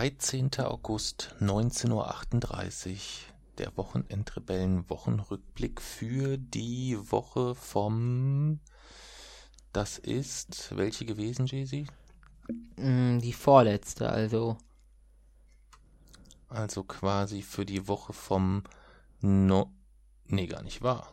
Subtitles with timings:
[0.00, 0.48] 13.
[0.60, 2.14] August 19.38 Uhr,
[3.58, 8.60] der Wochenendrebellen-Wochenrückblick für die Woche vom.
[9.74, 11.86] Das ist welche gewesen, Jay-Z?
[12.76, 14.56] Mm, die vorletzte, also.
[16.48, 18.64] Also quasi für die Woche vom.
[19.20, 19.70] No
[20.24, 21.12] nee, gar nicht wahr.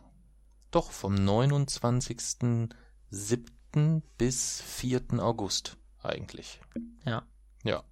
[0.70, 4.00] Doch, vom 29.07.
[4.16, 5.02] bis 4.
[5.18, 6.62] August eigentlich.
[7.04, 7.26] Ja.
[7.64, 7.84] Ja.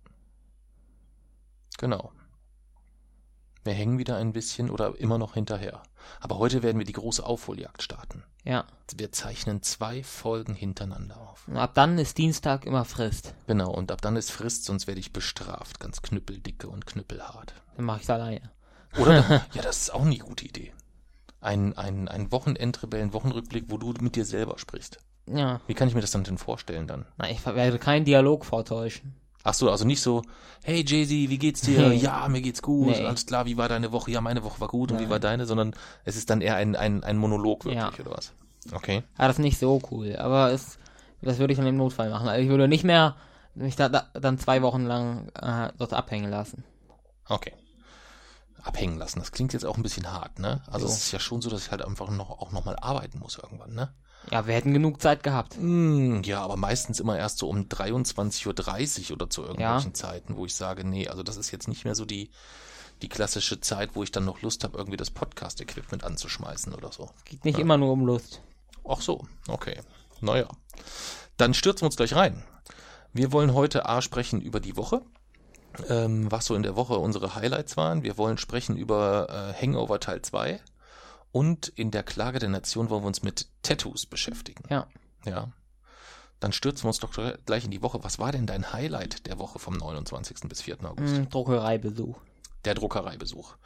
[1.79, 2.13] Genau.
[3.67, 5.83] Wir hängen wieder ein bisschen oder immer noch hinterher.
[6.21, 8.23] Aber heute werden wir die große Aufholjagd starten.
[8.45, 8.65] Ja.
[8.97, 11.49] Wir zeichnen zwei Folgen hintereinander auf.
[11.49, 13.35] Und ab dann ist Dienstag immer Frist.
[13.49, 15.81] Genau, und ab dann ist Frist, sonst werde ich bestraft.
[15.81, 17.55] Ganz knüppeldicke und knüppelhart.
[17.75, 18.53] Dann mache ich es alleine.
[18.99, 19.45] Oder?
[19.53, 20.73] ja, das ist auch eine gute Idee.
[21.41, 24.99] Ein, ein, ein Wochenendrebellen-Wochenrückblick, wo du mit dir selber sprichst.
[25.29, 25.61] Ja.
[25.67, 27.07] Wie kann ich mir das dann denn vorstellen dann?
[27.19, 29.17] Na, ich werde keinen Dialog vortäuschen.
[29.49, 30.23] Ach so, also nicht so,
[30.65, 31.89] hey Jay-Z, wie geht's dir?
[31.91, 31.95] Nee.
[31.99, 33.05] Ja, mir geht's gut, Nee.
[33.07, 34.11] alles klar, wie war deine Woche?
[34.11, 35.11] Ja, meine Woche war gut und wie Nein.
[35.11, 35.47] war deine?
[35.47, 35.73] Sondern
[36.05, 37.93] es ist dann eher ein, ein, ein Monolog wirklich, Ja.
[38.05, 38.33] oder was?
[38.73, 39.05] Okay.
[39.17, 40.79] Ja, das ist nicht so cool, aber es,
[41.23, 42.27] das würde ich dann im Notfall machen.
[42.27, 43.15] Also ich würde nicht mehr
[43.55, 46.65] mich da, da dann zwei Wochen lang äh, dort abhängen lassen.
[47.29, 47.53] Okay.
[48.65, 50.61] Abhängen lassen, das klingt jetzt auch ein bisschen hart, ne?
[50.67, 50.93] Also So.
[50.93, 53.75] es ist ja schon so, dass ich halt einfach noch auch nochmal arbeiten muss irgendwann,
[53.75, 53.95] ne?
[54.31, 55.55] Ja, wir hätten genug Zeit gehabt.
[55.55, 60.45] Hm, ja, aber meistens immer erst so um 23.30 Uhr oder zu irgendwelchen Zeiten, wo
[60.47, 62.31] ich sage, nee, also das ist jetzt nicht mehr so die,
[63.03, 67.11] die klassische Zeit, wo ich dann noch Lust habe, irgendwie das Podcast-Equipment anzuschmeißen oder so.
[67.25, 68.43] Geht nicht immer nur um Lust.
[68.89, 69.81] Ach so, okay.
[70.21, 70.49] Naja.
[71.37, 72.43] Dann stürzen wir uns gleich rein.
[73.13, 75.03] Wir wollen heute A sprechen über die Woche,
[75.89, 78.03] ähm, was so in der Woche unsere Highlights waren.
[78.03, 80.61] Wir wollen sprechen über äh, Hangover Teil 2
[81.33, 84.65] und in der Klage der Nation wollen wir uns mit Tattoos beschäftigen.
[84.71, 84.87] Ja.
[85.25, 85.49] Ja.
[86.41, 87.13] Dann stürzen wir uns doch
[87.47, 88.05] gleich in die Woche.
[88.05, 90.49] Was war denn dein Highlight der Woche vom 29.
[90.49, 90.85] bis 4.
[90.85, 91.19] August?
[91.19, 92.19] Mm, Druckereibesuch.
[92.65, 93.57] Der Druckereibesuch.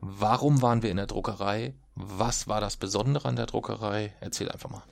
[0.00, 1.74] Warum waren wir in der Druckerei?
[1.94, 4.12] Was war das Besondere an der Druckerei?
[4.20, 4.82] Erzähl einfach mal.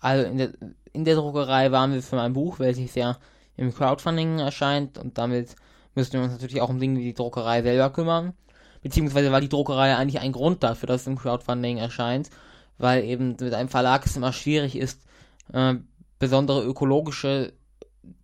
[0.00, 0.52] Also in der,
[0.92, 3.18] in der Druckerei waren wir für mein Buch, welches ja
[3.56, 5.56] im Crowdfunding erscheint und damit
[5.94, 8.34] müssen wir uns natürlich auch um Dinge wie die Druckerei selber kümmern.
[8.84, 12.28] Beziehungsweise war die Druckerei eigentlich ein Grund dafür, dass es im Crowdfunding erscheint,
[12.76, 15.00] weil eben mit einem Verlag es immer schwierig ist,
[15.54, 15.76] äh,
[16.18, 17.54] besondere ökologische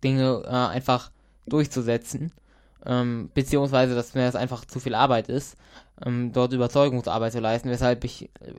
[0.03, 1.09] Dinge äh, einfach
[1.47, 2.31] durchzusetzen.
[2.85, 5.57] Ähm, beziehungsweise, dass mir das einfach zu viel Arbeit ist,
[6.05, 8.53] ähm, dort Überzeugungsarbeit zu leisten, weshalb ich, äh,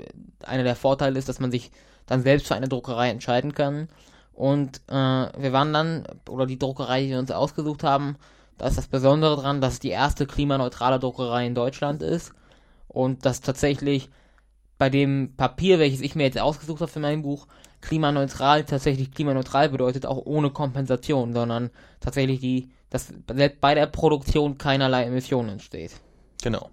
[0.45, 1.71] einer der Vorteile ist, dass man sich
[2.07, 3.89] dann selbst für eine Druckerei entscheiden kann.
[4.33, 8.17] Und äh, wir waren dann, oder die Druckerei, die wir uns ausgesucht haben,
[8.59, 12.33] da ist das Besondere dran, dass es die erste klimaneutrale Druckerei in Deutschland ist.
[12.89, 14.11] Und dass tatsächlich
[14.79, 17.47] bei dem Papier, welches ich mir jetzt ausgesucht habe für mein Buch,
[17.81, 21.71] klimaneutral tatsächlich klimaneutral bedeutet, auch ohne Kompensation, sondern
[22.01, 25.93] tatsächlich die, dass selbst bei der Produktion keinerlei Emissionen entsteht.
[26.43, 26.71] Genau.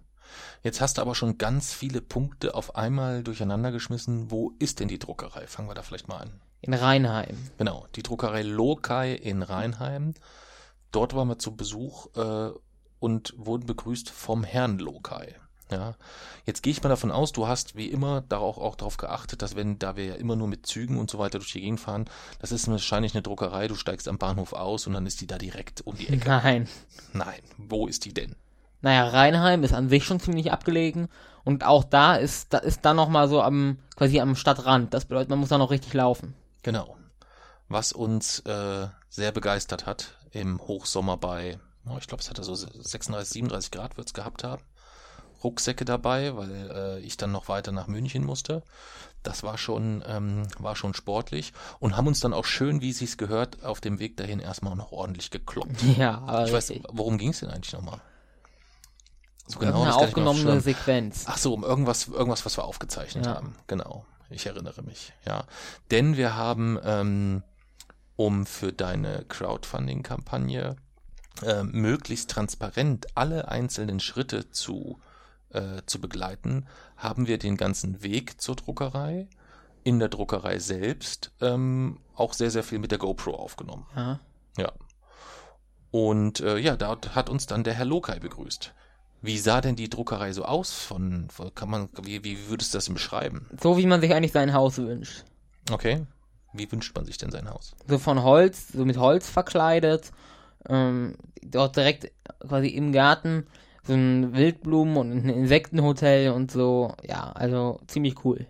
[0.64, 4.30] Jetzt hast du aber schon ganz viele Punkte auf einmal durcheinander geschmissen.
[4.30, 5.48] Wo ist denn die Druckerei?
[5.48, 6.32] Fangen wir da vielleicht mal an.
[6.62, 7.38] In Rheinheim.
[7.58, 10.14] Genau, die Druckerei Lokai in Rheinheim.
[10.92, 12.52] Dort waren wir zu Besuch äh,
[13.00, 15.36] und wurden begrüßt vom Herrn Lokai.
[15.72, 15.94] Ja,
[16.46, 19.56] jetzt gehe ich mal davon aus, du hast wie immer darauf auch darauf geachtet, dass
[19.56, 22.06] wenn, da wir ja immer nur mit Zügen und so weiter durch die Gegend fahren,
[22.40, 25.38] das ist wahrscheinlich eine Druckerei, du steigst am Bahnhof aus und dann ist die da
[25.38, 26.28] direkt um die Ecke.
[26.28, 26.68] Nein.
[27.13, 28.36] Nein, wo ist die denn?
[28.81, 31.08] Naja, Rheinheim ist an sich schon ziemlich abgelegen
[31.44, 34.94] und auch da ist, da ist dann nochmal so am, quasi am Stadtrand.
[34.94, 36.34] Das bedeutet, man muss da noch richtig laufen.
[36.63, 36.98] Genau.
[37.68, 42.56] Was uns äh, sehr begeistert hat im Hochsommer bei, oh, ich glaube, es hatte so
[42.56, 44.62] 36, 37 Grad wird's gehabt haben.
[45.44, 48.62] Rucksäcke dabei, weil äh, ich dann noch weiter nach München musste.
[49.24, 53.18] Das war schon, ähm, war schon sportlich und haben uns dann auch schön, wie sich's
[53.18, 55.81] gehört, auf dem Weg dahin erstmal noch ordentlich gekloppt.
[55.98, 56.86] Ja, aber Ich weiß, richtig.
[56.92, 58.02] worum ging's denn eigentlich nochmal?
[59.48, 61.24] So eine mir auf aufgenommene Sequenz.
[61.28, 63.36] Ach so, um irgendwas, irgendwas, was wir aufgezeichnet Ja.
[63.36, 63.56] haben.
[63.68, 64.06] Genau.
[64.30, 65.44] Ich erinnere mich, ja.
[65.90, 67.44] Denn wir haben, ähm,
[68.19, 70.75] um für deine Crowdfunding-Kampagne
[71.42, 75.00] äh, möglichst transparent alle einzelnen Schritte zu,
[75.51, 76.68] äh, zu begleiten,
[76.98, 79.30] haben wir den ganzen Weg zur Druckerei
[79.86, 83.86] in der Druckerei selbst ähm, auch sehr, sehr viel mit der GoPro aufgenommen.
[83.95, 84.19] Ja.
[84.57, 84.74] Ja.
[85.89, 88.74] Und äh, ja, da hat uns dann der Herr Lokai begrüßt.
[89.22, 90.74] Wie sah denn die Druckerei so aus?
[90.74, 93.50] Von, kann man, wie, wie würdest du das beschreiben?
[93.63, 95.24] So wie man sich eigentlich sein Haus wünscht.
[95.72, 96.06] Okay.
[96.54, 97.75] Wie wünscht man sich denn sein Haus?
[97.88, 100.12] So von Holz, so mit Holz verkleidet.
[100.68, 103.46] Ähm, dort direkt quasi im Garten
[103.84, 106.96] so ein Wildblumen- und ein Insektenhotel und so.
[107.04, 108.46] Ja, also ziemlich cool.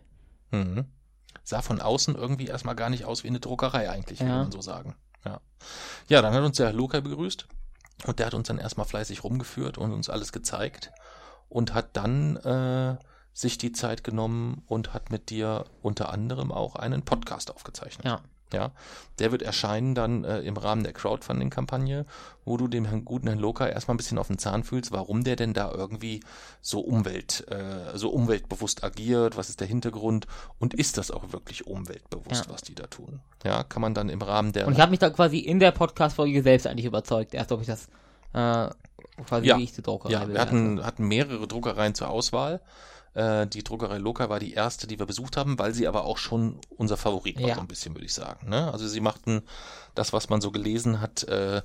[0.51, 0.86] Mhm.
[1.44, 4.38] Sah von außen irgendwie erstmal gar nicht aus wie eine Druckerei eigentlich, würde Ja.
[4.44, 4.96] man so sagen.
[5.25, 5.40] Ja.
[6.07, 7.48] Ja, dann hat uns der Lokai begrüßt
[8.06, 10.92] und der hat uns dann erstmal fleißig rumgeführt und uns alles gezeigt
[11.50, 12.98] und hat dann äh,
[13.39, 18.06] sich die Zeit genommen und hat mit dir unter anderem auch einen Podcast aufgezeichnet.
[18.06, 18.19] Ja.
[18.51, 18.71] Ja,
[19.19, 22.07] der wird erscheinen dann äh, im Rahmen der Crowdfunding-Kampagne,
[22.45, 25.24] wo du dem Herrn, guten Herrn Loka erstmal ein bisschen auf den Zahn fühlst, warum
[25.24, 26.21] der denn da irgendwie
[26.59, 30.25] so Umwelt, äh, so umweltbewusst agiert, was ist der Hintergrund
[30.57, 32.51] und ist das auch wirklich umweltbewusst, Ja.
[32.51, 33.19] was die da tun?
[33.44, 35.69] Ja, kann man dann im Rahmen der Und ich habe mich da quasi in der
[35.71, 37.86] Podcast-Folge selbst eigentlich überzeugt, erst ob ich das
[38.33, 38.69] äh,
[39.27, 39.59] quasi Ja.
[39.59, 42.62] wie ich die Druckerei Ja, wir hatten, hatten mehrere Druckereien zur Auswahl.
[43.14, 46.18] Äh, die Druckerei Loka war die erste, die wir besucht haben, weil sie aber auch
[46.18, 47.56] schon unser Favorit war, Ja.
[47.56, 48.50] so ein bisschen, würde ich sagen.
[48.50, 48.72] Ne?
[48.72, 49.42] Also sie machten
[49.96, 51.62] das, was man so gelesen hat, äh,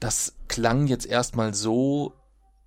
[0.00, 2.12] das klang jetzt erstmal so,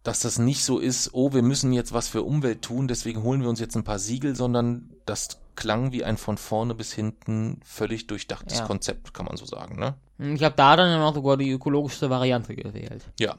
[0.03, 3.41] dass das nicht so ist, oh, wir müssen jetzt was für Umwelt tun, deswegen holen
[3.41, 7.59] wir uns jetzt ein paar Siegel, sondern das klang wie ein von vorne bis hinten
[7.65, 8.65] völlig durchdachtes Ja.
[8.65, 9.77] Konzept, kann man so sagen.
[9.77, 9.95] Ne?
[10.35, 13.03] Ich habe da dann noch sogar die ökologischste Variante gewählt.
[13.19, 13.35] Ja.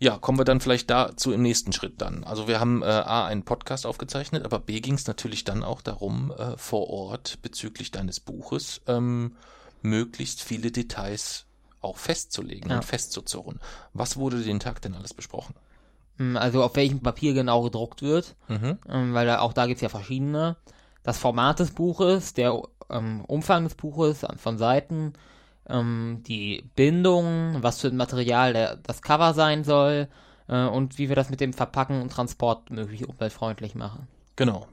[0.00, 2.22] Ja, kommen wir dann vielleicht dazu im nächsten Schritt dann.
[2.24, 5.80] Also wir haben äh, A, einen Podcast aufgezeichnet, aber B ging es natürlich dann auch
[5.82, 9.34] darum, äh, vor Ort bezüglich deines Buches ähm,
[9.82, 11.46] möglichst viele Details
[11.80, 12.76] auch festzulegen Ja.
[12.76, 13.58] und festzuzurren.
[13.92, 15.54] Was wurde den Tag denn alles besprochen?
[16.16, 18.78] Mm, Also auf welchem Papier genau gedruckt wird, Mhm.
[18.88, 20.56] ähm, weil da, auch da gibt's ja verschiedene.
[21.02, 22.60] Das Format des Buches, der
[22.90, 25.12] ähm, Umfang des Buches an- von Seiten,
[25.68, 30.08] ähm, die Bindung, was für ein Material der, das Cover sein soll
[30.48, 34.08] äh, und wie wir das mit dem Verpacken und Transport möglichst umweltfreundlich machen.
[34.36, 34.66] Genau.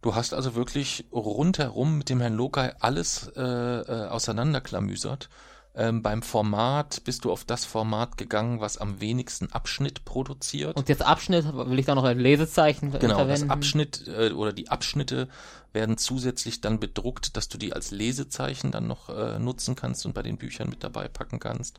[0.00, 5.28] Du hast also wirklich rundherum mit dem Herrn Lokai alles äh, äh, auseinanderklamüsert.
[5.74, 10.76] Ähm, beim Format bist du auf das Format gegangen, was am wenigsten Abschnitt produziert.
[10.76, 13.48] Und jetzt Abschnitt will ich da noch ein Lesezeichen Genau, verwenden.
[13.48, 15.28] das Abschnitt äh, oder die Abschnitte
[15.72, 20.14] werden zusätzlich dann bedruckt, dass du die als Lesezeichen dann noch äh, nutzen kannst und
[20.14, 21.78] bei den Büchern mit dabei packen kannst.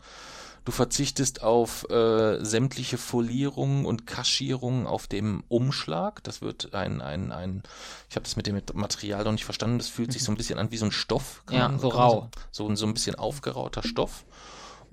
[0.66, 6.24] Du verzichtest auf äh, sämtliche Folierungen und Kaschierungen auf dem Umschlag.
[6.24, 7.64] Das wird ein, ein, ein
[8.10, 10.60] ich habe das mit dem Material noch nicht verstanden, das fühlt sich so ein bisschen
[10.60, 11.44] an wie so ein Stoff.
[11.46, 12.30] kann Ja, so rau.
[12.52, 14.26] So, so ein bisschen aufgerauter Stoff.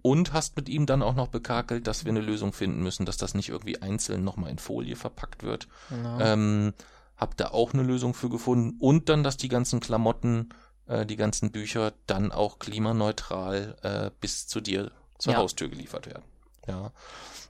[0.03, 3.17] Und hast mit ihm dann auch noch bekakelt, dass wir eine Lösung finden müssen, dass
[3.17, 5.67] das nicht irgendwie einzeln nochmal in Folie verpackt wird.
[5.91, 6.21] Genau.
[6.21, 6.75] Ähm,
[7.17, 8.77] hab da auch eine Lösung für gefunden.
[8.79, 10.51] Und dann, dass die ganzen Klamotten,
[10.87, 15.39] äh, die ganzen Bücher dann auch klimaneutral äh, bis zu dir zur Ja.
[15.41, 16.23] Haustür geliefert werden.
[16.69, 16.91] Ja.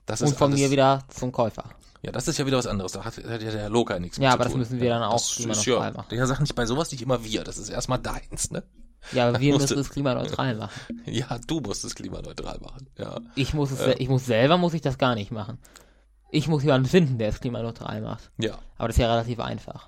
[0.06, 1.64] Das und ist von alles, mir wieder zum Käufer.
[2.02, 2.92] Ja, das ist ja wieder was anderes.
[2.92, 4.58] Da hat, hat ja der Herr Loka nichts Ja, mit aber zu das tun.
[4.60, 6.06] müssen wir dann auch das ist klimaneutral ja, machen.
[6.10, 7.43] Der sagt nicht bei sowas nicht immer wir.
[7.43, 8.62] Das ist erstmal deins, ne?
[9.12, 11.02] Ja, aber wir müssen es klimaneutral machen.
[11.06, 12.88] Ja, du musst es klimaneutral machen.
[12.98, 13.20] Ja.
[13.34, 13.94] Ich muss es, Ja.
[13.98, 15.58] ich muss selber muss ich das gar nicht machen.
[16.31, 18.31] Ich muss jemanden finden, der es klimaneutral macht.
[18.38, 18.58] Ja.
[18.79, 19.86] Aber das ist ja relativ einfach.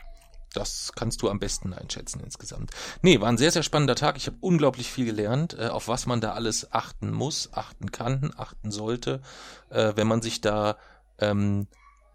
[0.54, 2.70] Das kannst du am besten einschätzen insgesamt.
[3.02, 4.16] Nee, war ein sehr, sehr spannender Tag.
[4.16, 8.32] Ich habe unglaublich viel gelernt, äh, auf was man da alles achten muss, achten kann,
[8.36, 9.20] achten sollte,
[9.70, 10.76] äh, wenn man sich da
[11.18, 11.66] ähm,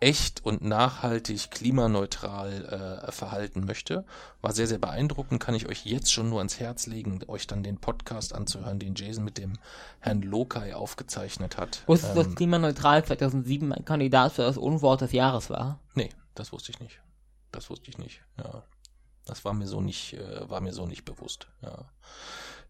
[0.04, 4.04] echt und nachhaltig klimaneutral äh, verhalten möchte.
[4.42, 7.64] War sehr, sehr beeindruckend, kann ich euch jetzt schon nur ans Herz legen, euch dann
[7.64, 9.54] den Podcast anzuhören, den Jason mit dem
[10.00, 11.84] Herrn Lokai aufgezeichnet hat.
[11.88, 15.80] Wusstest du, dass Ähm, klimaneutral 2007 ein Kandidat für das Unwort des Jahres war?
[15.96, 17.00] Nee, das wusste ich nicht.
[17.54, 18.22] Das wusste ich nicht.
[18.38, 18.64] Ja.
[19.26, 21.48] Das war mir so nicht, äh, war mir so nicht bewusst.
[21.62, 21.86] Ja.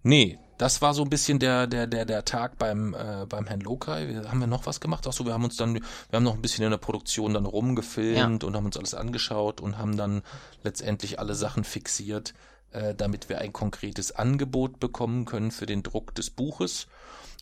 [0.03, 3.61] Nee, das war so ein bisschen der, der, der, der Tag beim, äh, beim Herrn
[3.61, 4.09] Lokai.
[4.09, 5.07] Wir, haben wir noch was gemacht?
[5.07, 7.45] Ach so, wir haben uns dann, wir haben noch ein bisschen in der Produktion dann
[7.45, 10.21] rumgefilmt und haben uns alles angeschaut und haben dann
[10.61, 12.33] letztendlich alle Sachen fixiert,
[12.71, 16.87] äh, damit wir ein konkretes Angebot bekommen können für den Druck des Buches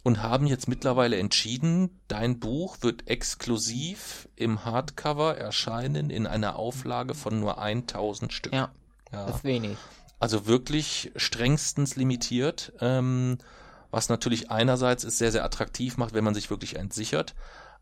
[0.03, 7.13] und haben jetzt mittlerweile entschieden, dein Buch wird exklusiv im Hardcover erscheinen in einer Auflage
[7.13, 8.53] von nur 1000 Stück.
[8.53, 8.71] Ja,
[9.11, 9.25] Ja.
[9.27, 9.77] das ist wenig.
[10.19, 13.37] Also wirklich strengstens limitiert, ähm,
[13.89, 17.33] was natürlich einerseits es sehr, sehr attraktiv macht, wenn man sich wirklich eins sichert.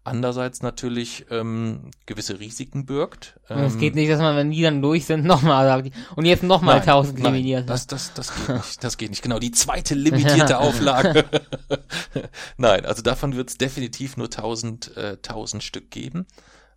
[0.05, 3.39] Andererseits natürlich ähm, gewisse Risiken birgt.
[3.49, 6.25] Und es Ähm, geht nicht, dass man, wenn die dann durch sind, nochmal sagt, und
[6.25, 7.69] jetzt nochmal Nein, 1000 nein, limitiert.
[7.69, 8.83] Das, das, das geht nicht.
[8.83, 9.21] Das geht nicht.
[9.21, 11.25] Genau, die zweite limitierte Auflage.
[12.57, 16.25] nein, also davon wird es definitiv nur 1000, äh, 1000 Stück geben.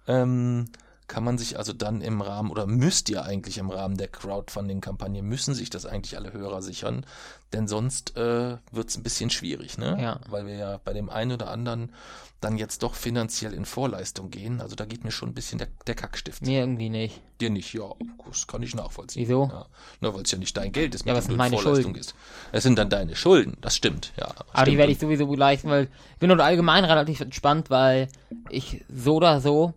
[0.08, 0.66] Ähm,
[1.12, 5.20] kann man sich also dann im Rahmen oder müsst ihr eigentlich im Rahmen der Crowdfunding-Kampagne
[5.22, 7.04] müssen sich das eigentlich alle Hörer sichern,
[7.52, 9.98] denn sonst äh, wird es ein bisschen schwierig, ne?
[10.00, 10.20] Ja.
[10.30, 11.92] Weil wir ja bei dem einen oder anderen
[12.40, 14.62] dann jetzt doch finanziell in Vorleistung gehen.
[14.62, 16.40] Also da geht mir schon ein bisschen der, der Kackstift.
[16.40, 17.20] Mir irgendwie nicht.
[17.42, 17.90] Dir nicht, ja,
[18.26, 19.22] das kann ich nachvollziehen.
[19.22, 19.50] Wieso?
[19.52, 19.66] Ja.
[20.00, 21.92] Na, weil es ja nicht dein Geld ist, Ja, mit was dem meine Vorleistung Schulden?
[21.92, 22.14] gehst.
[22.52, 24.28] Es sind dann deine Schulden, das stimmt, ja.
[24.28, 24.78] Aber die stimmt.
[24.78, 28.08] werde ich sowieso gut leisten, weil ich bin dort allgemein relativ entspannt, weil
[28.48, 29.74] ich so oder so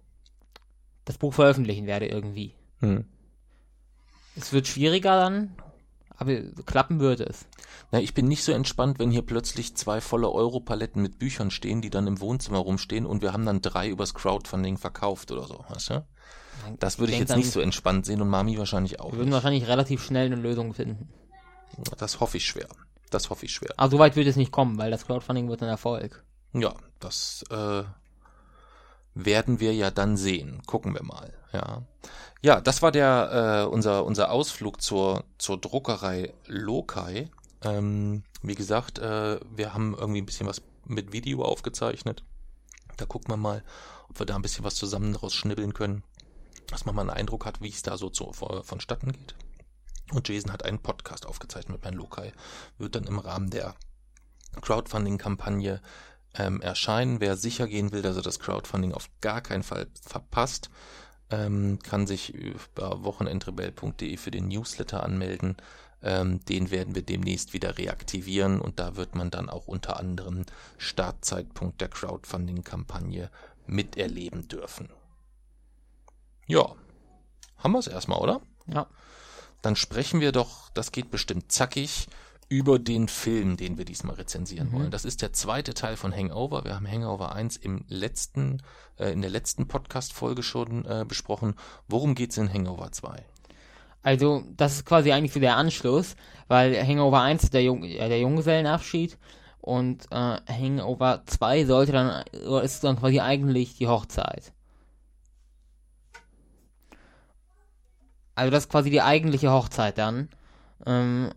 [1.05, 2.53] das Buch veröffentlichen werde irgendwie.
[2.79, 3.05] Hm.
[4.35, 5.55] Es wird schwieriger dann,
[6.17, 7.45] aber klappen würde es.
[7.91, 11.81] Na, ich bin nicht so entspannt, wenn hier plötzlich zwei volle Europaletten mit Büchern stehen,
[11.81, 15.63] die dann im Wohnzimmer rumstehen und wir haben dann drei übers Crowdfunding verkauft oder so,
[15.69, 16.05] weißt du?
[16.79, 19.19] Das würde ich denk jetzt dann- nicht so entspannt sehen und Mami wahrscheinlich auch Wir
[19.19, 19.33] würden nicht.
[19.35, 21.09] wahrscheinlich relativ schnell eine Lösung finden.
[21.97, 22.67] Das hoffe ich schwer.
[23.11, 23.73] Das hoffe ich schwer.
[23.77, 26.23] Aber so weit wird es nicht kommen, weil das Crowdfunding wird ein Erfolg.
[26.53, 27.83] Ja, das äh,
[29.15, 30.61] werden wir ja dann sehen.
[30.67, 31.33] Gucken wir mal.
[31.51, 31.83] Ja,
[32.41, 37.29] ja, das war der äh, unser unser Ausflug zur zur Druckerei Lokai.
[37.63, 42.23] Ähm, wie gesagt, äh, wir haben irgendwie ein bisschen was mit Video aufgezeichnet.
[42.97, 43.63] Da gucken wir mal,
[44.09, 46.03] ob wir da ein bisschen was zusammen daraus schnibbeln können,
[46.67, 49.35] dass man mal einen Eindruck hat, wie es da so zu, vonstatten geht.
[50.11, 52.31] Und Jason hat einen Podcast aufgezeichnet mit meinem Lokai.
[52.77, 53.75] Wird dann im Rahmen der
[54.61, 55.81] Crowdfunding-Kampagne
[56.37, 57.19] ähm, erscheinen.
[57.19, 60.69] Wer sicher gehen will, dass er das Crowdfunding auf gar keinen Fall verpasst,
[61.29, 65.57] ähm, kann sich über wochenendrebell.de für den Newsletter anmelden.
[66.01, 70.45] Ähm, den werden wir demnächst wieder reaktivieren und da wird man dann auch unter anderem
[70.77, 73.31] Startzeitpunkt der Crowdfunding-Kampagne
[73.65, 74.89] miterleben dürfen.
[76.47, 76.75] Ja,
[77.57, 78.41] haben wir es erstmal, oder?
[78.67, 78.87] Ja.
[79.63, 82.07] Dann sprechen wir doch, das geht bestimmt zackig,
[82.47, 84.91] über den Film, den wir diesmal rezensieren wollen.
[84.91, 86.63] Das ist der zweite Teil von Hangover.
[86.63, 88.61] Wir haben Hangover 1 im letzten,
[88.99, 91.55] äh, in der letzten Podcast-Folge schon äh, besprochen.
[91.87, 93.25] Worum geht's in Hangover 2?
[94.03, 96.15] Also, das ist quasi eigentlich so der Anschluss,
[96.47, 99.17] weil Hangover 1 ist der, Jung, äh, der Junggesellenabschied
[99.59, 102.23] und äh, Hangover 2 sollte dann,
[102.61, 104.53] ist dann quasi eigentlich die Hochzeit.
[108.35, 110.29] Also das ist quasi die eigentliche Hochzeit dann.
[110.85, 111.31] Ähm,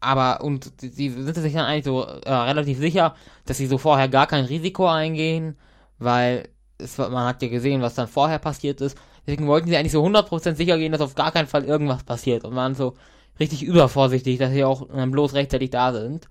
[0.00, 3.14] aber, und sie sind sich dann eigentlich so äh, relativ sicher,
[3.46, 5.56] dass sie so vorher gar kein Risiko eingehen,
[5.98, 8.96] weil es, man hat ja gesehen, was dann vorher passiert ist.
[9.26, 12.44] Deswegen wollten sie eigentlich so 100% sicher gehen, dass auf gar keinen Fall irgendwas passiert
[12.44, 12.94] und waren so
[13.40, 16.28] richtig übervorsichtig, dass sie auch dann bloß rechtzeitig da sind.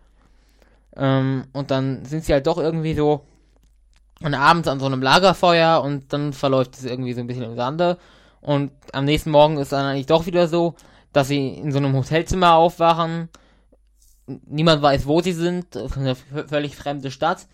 [0.96, 3.26] Ähm, und dann sind sie halt doch irgendwie so
[4.22, 7.56] und abends an so einem Lagerfeuer und dann verläuft es irgendwie so ein bisschen im
[7.56, 7.98] Sande.
[8.42, 10.76] Und am nächsten Morgen ist dann eigentlich doch wieder so,
[11.14, 13.30] dass sie in so einem Hotelzimmer aufwachen.
[14.28, 15.76] Niemand weiß, wo sie sind.
[15.76, 17.48] Eine völlig fremde Stadt.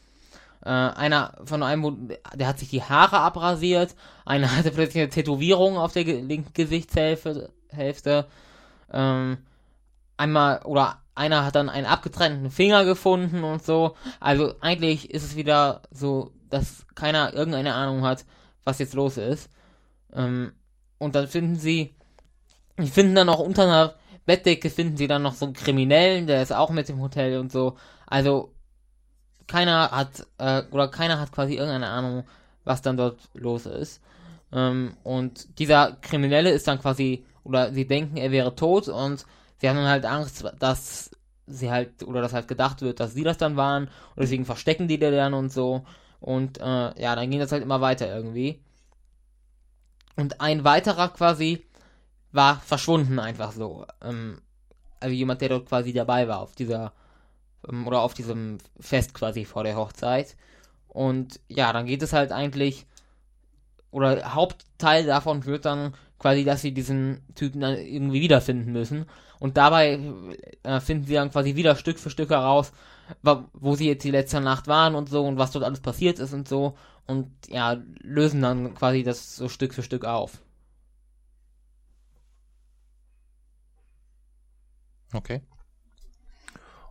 [0.66, 3.96] Äh, einer von einem, der hat sich die Haare abrasiert.
[4.26, 7.52] Einer hatte plötzlich eine Tätowierung auf der linken Gesichtshälfte.
[7.70, 8.28] Hälfte.
[8.92, 9.38] Ähm,
[10.18, 13.96] einmal, oder einer hat dann einen abgetrennten Finger gefunden und so.
[14.20, 18.26] Also eigentlich ist es wieder so, dass keiner irgendeine Ahnung hat,
[18.64, 19.50] was jetzt los ist.
[20.14, 20.54] Ähm,
[20.98, 21.96] und dann finden sie,
[22.80, 26.42] die finden dann auch unter einer Bettdecke finden sie dann noch so einen Kriminellen, der
[26.42, 27.78] ist auch mit im Hotel und so.
[28.08, 28.54] Also
[29.48, 32.24] keiner hat äh, oder keiner hat quasi irgendeine Ahnung,
[32.64, 34.02] was dann dort los ist.
[34.52, 39.26] Ähm, und dieser Kriminelle ist dann quasi oder sie denken, er wäre tot und
[39.58, 41.12] sie haben dann halt Angst, dass
[41.46, 44.88] sie halt oder dass halt gedacht wird, dass sie das dann waren und deswegen verstecken
[44.88, 45.84] die den dann und so
[46.22, 48.62] und äh, ja, dann ging das halt immer weiter irgendwie.
[50.16, 51.66] Und ein weiterer quasi
[52.34, 53.86] war verschwunden einfach so.
[54.02, 54.42] Ähm,
[55.00, 56.94] also jemand, der dort quasi dabei war auf dieser
[57.70, 60.36] ähm, oder auf diesem Fest quasi vor der Hochzeit.
[60.88, 62.86] Und ja, dann geht es halt eigentlich
[63.92, 69.06] oder Hauptteil davon wird dann quasi, dass sie diesen Typen dann irgendwie wiederfinden müssen.
[69.40, 70.00] Und dabei
[70.64, 72.72] äh, finden sie dann quasi wieder Stück für Stück heraus,
[73.54, 76.34] wo sie jetzt die letzte Nacht waren und so und was dort alles passiert ist
[76.34, 76.76] und so.
[77.06, 80.40] Und ja, lösen dann quasi das so Stück für Stück auf.
[85.14, 85.42] Okay.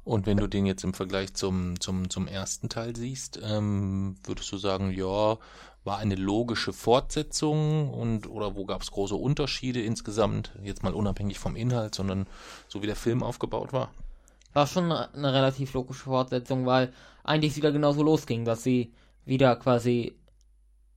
[0.04, 4.50] Und wenn du den jetzt im Vergleich zum, zum, zum ersten Teil siehst, ähm, würdest
[4.50, 5.38] du sagen, ja,
[5.84, 11.38] war eine logische Fortsetzung und oder wo gab es große Unterschiede insgesamt, jetzt mal unabhängig
[11.38, 12.26] vom Inhalt, sondern
[12.68, 13.90] so wie der Film aufgebaut war?
[14.52, 16.92] War schon eine relativ logische Fortsetzung, weil
[17.24, 18.92] eigentlich es wieder genauso losging, dass sie
[19.24, 20.16] wieder quasi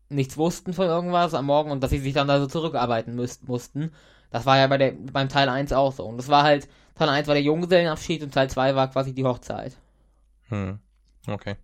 [0.10, 3.48] nichts wussten von irgendwas am Morgen und dass sie sich dann da so zurückarbeiten müsst,
[3.48, 3.92] mussten.
[4.32, 6.06] Das war ja bei der, beim Teil 1 auch so.
[6.06, 9.26] Und das war halt, Teil 1 war der Junggesellenabschied und Teil 2 war quasi die
[9.26, 9.78] Hochzeit.
[10.50, 10.80] Hm.
[11.28, 11.56] Okay.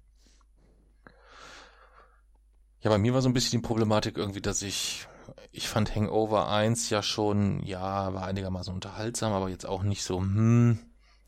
[2.81, 5.07] Ja, bei mir war so ein bisschen die Problematik irgendwie, dass ich
[5.51, 10.19] Ich fand Hangover 1 ja schon, ja, war einigermaßen unterhaltsam, aber jetzt auch nicht so,
[10.19, 10.79] hm,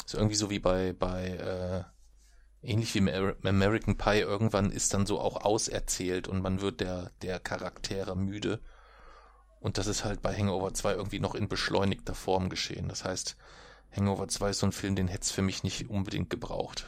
[0.06, 1.84] ist irgendwie so wie bei, bei, äh,
[2.68, 7.40] ähnlich wie American Pie, irgendwann ist dann so auch auserzählt und man wird der, der
[7.40, 8.60] Charaktere müde.
[9.60, 12.88] Und das ist halt bei Hangover 2 irgendwie noch in beschleunigter Form geschehen.
[12.90, 13.38] Das heißt,
[13.96, 16.86] Hangover 2 ist so ein Film, den hätte es für mich nicht unbedingt gebraucht.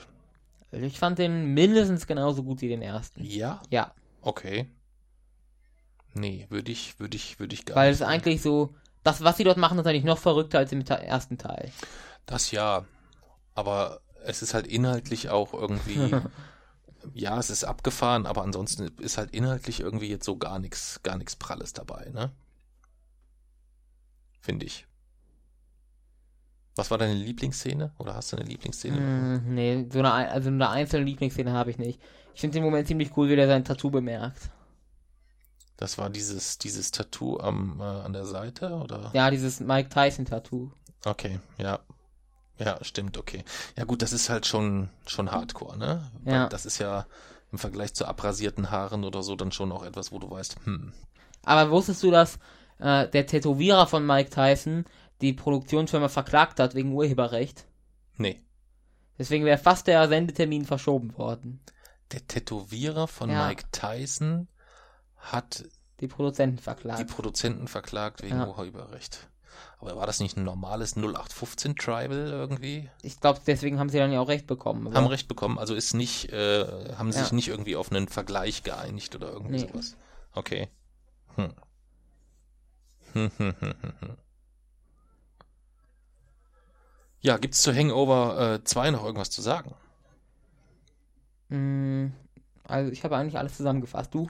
[0.71, 3.23] Also ich fand den mindestens genauso gut wie den ersten.
[3.23, 3.61] Ja?
[3.69, 3.93] Ja.
[4.21, 4.67] Okay.
[6.13, 8.01] Nee, würde ich, würde ich, würde ich gar Weil nicht.
[8.01, 11.37] es eigentlich so, das, was sie dort machen, ist eigentlich noch verrückter als im ersten
[11.37, 11.71] Teil.
[12.25, 12.85] Das ja.
[13.53, 16.15] Aber es ist halt inhaltlich auch irgendwie.
[17.13, 21.17] ja, es ist abgefahren, aber ansonsten ist halt inhaltlich irgendwie jetzt so gar nichts, gar
[21.17, 22.31] nichts Pralles dabei, ne?
[24.41, 24.87] Finde ich.
[26.75, 27.91] Was war deine Lieblingsszene?
[27.99, 28.97] Oder hast du eine Lieblingsszene?
[28.97, 31.99] Hm, nee, so eine, ein- also eine einzelne Lieblingsszene habe ich nicht.
[32.33, 34.49] Ich finde den Moment ziemlich cool, wie der sein Tattoo bemerkt.
[35.77, 39.11] Das war dieses, dieses Tattoo am, äh, an der Seite, oder?
[39.13, 40.71] Ja, dieses Mike Tyson Tattoo.
[41.05, 41.79] Okay, ja.
[42.57, 43.43] Ja, stimmt, okay.
[43.75, 46.09] Ja gut, das ist halt schon, schon hardcore, ne?
[46.23, 46.47] Weil Ja.
[46.49, 47.05] Das ist ja
[47.51, 50.93] im Vergleich zu abrasierten Haaren oder so dann schon auch etwas, wo du weißt, hm,
[51.43, 52.39] Aber wusstest du, dass
[52.79, 54.85] äh, der Tätowierer von Mike Tyson
[55.21, 57.65] die Produktionsfirma verklagt hat wegen Urheberrecht?
[58.17, 58.41] nee.
[59.17, 61.61] Deswegen wäre fast der Sendetermin verschoben worden.
[62.11, 63.47] Der Tätowierer von Ja.
[63.47, 64.49] Mike Tyson
[65.15, 65.63] hat
[66.01, 67.07] Die Produzenten die verklagt.
[67.07, 68.47] Produzenten verklagt wegen Ja.
[68.47, 69.29] Urheberrecht.
[69.79, 72.89] Aber war das nicht ein normales 0815 Tribal irgendwie?
[73.03, 74.85] Ich glaube, deswegen haben sie dann ja auch recht bekommen.
[74.87, 77.33] aber- Haben recht bekommen, also ist nicht, äh, haben sich Ja.
[77.35, 79.67] nicht irgendwie auf einen Vergleich geeinigt oder irgendwie Nee.
[79.71, 79.95] sowas.
[80.33, 80.67] Okay.
[81.35, 81.53] Hm.
[83.13, 84.17] Hm, hm, hm, hm, hm.
[87.25, 89.73] Ja, gibt's zu Hangover 2 noch irgendwas zu sagen?
[91.49, 92.07] Mm,
[92.67, 94.13] Also ich habe eigentlich alles zusammengefasst.
[94.13, 94.29] Du?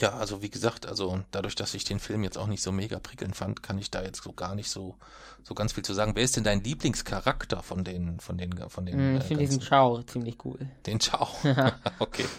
[0.00, 2.98] Ja, also wie gesagt, also dadurch, dass ich den Film jetzt auch nicht so mega
[3.00, 4.96] prickelnd fand, kann ich da jetzt so gar nicht so
[5.42, 6.12] so ganz viel zu sagen.
[6.14, 9.44] Wer ist denn dein Lieblingscharakter von den von den von den Mm, äh, ich finde
[9.46, 10.58] diesen Chow ziemlich cool.
[10.86, 11.28] den Ciao.
[11.98, 12.30] okay.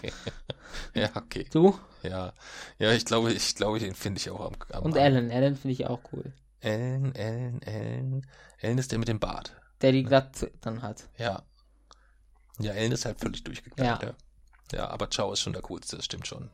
[0.94, 1.46] ja, okay.
[1.52, 1.78] Du?
[2.02, 2.32] Ja.
[2.78, 5.30] Ja, ich glaube, ich glaube, den finde ich auch am, am Und Alan.
[5.30, 6.32] Alan finde ich auch cool.
[6.60, 8.26] Ellen, Ellen, Ellen.
[8.58, 9.59] Ellen ist der mit dem Bart.
[9.82, 11.08] Der die Glatze dann hat.
[11.16, 11.42] Ja.
[12.58, 14.08] Ja, Ellen ist halt völlig durchgeknallt, Ja.
[14.08, 14.14] ja.
[14.72, 16.50] Ja, aber Ciao ist schon der coolste, das stimmt schon.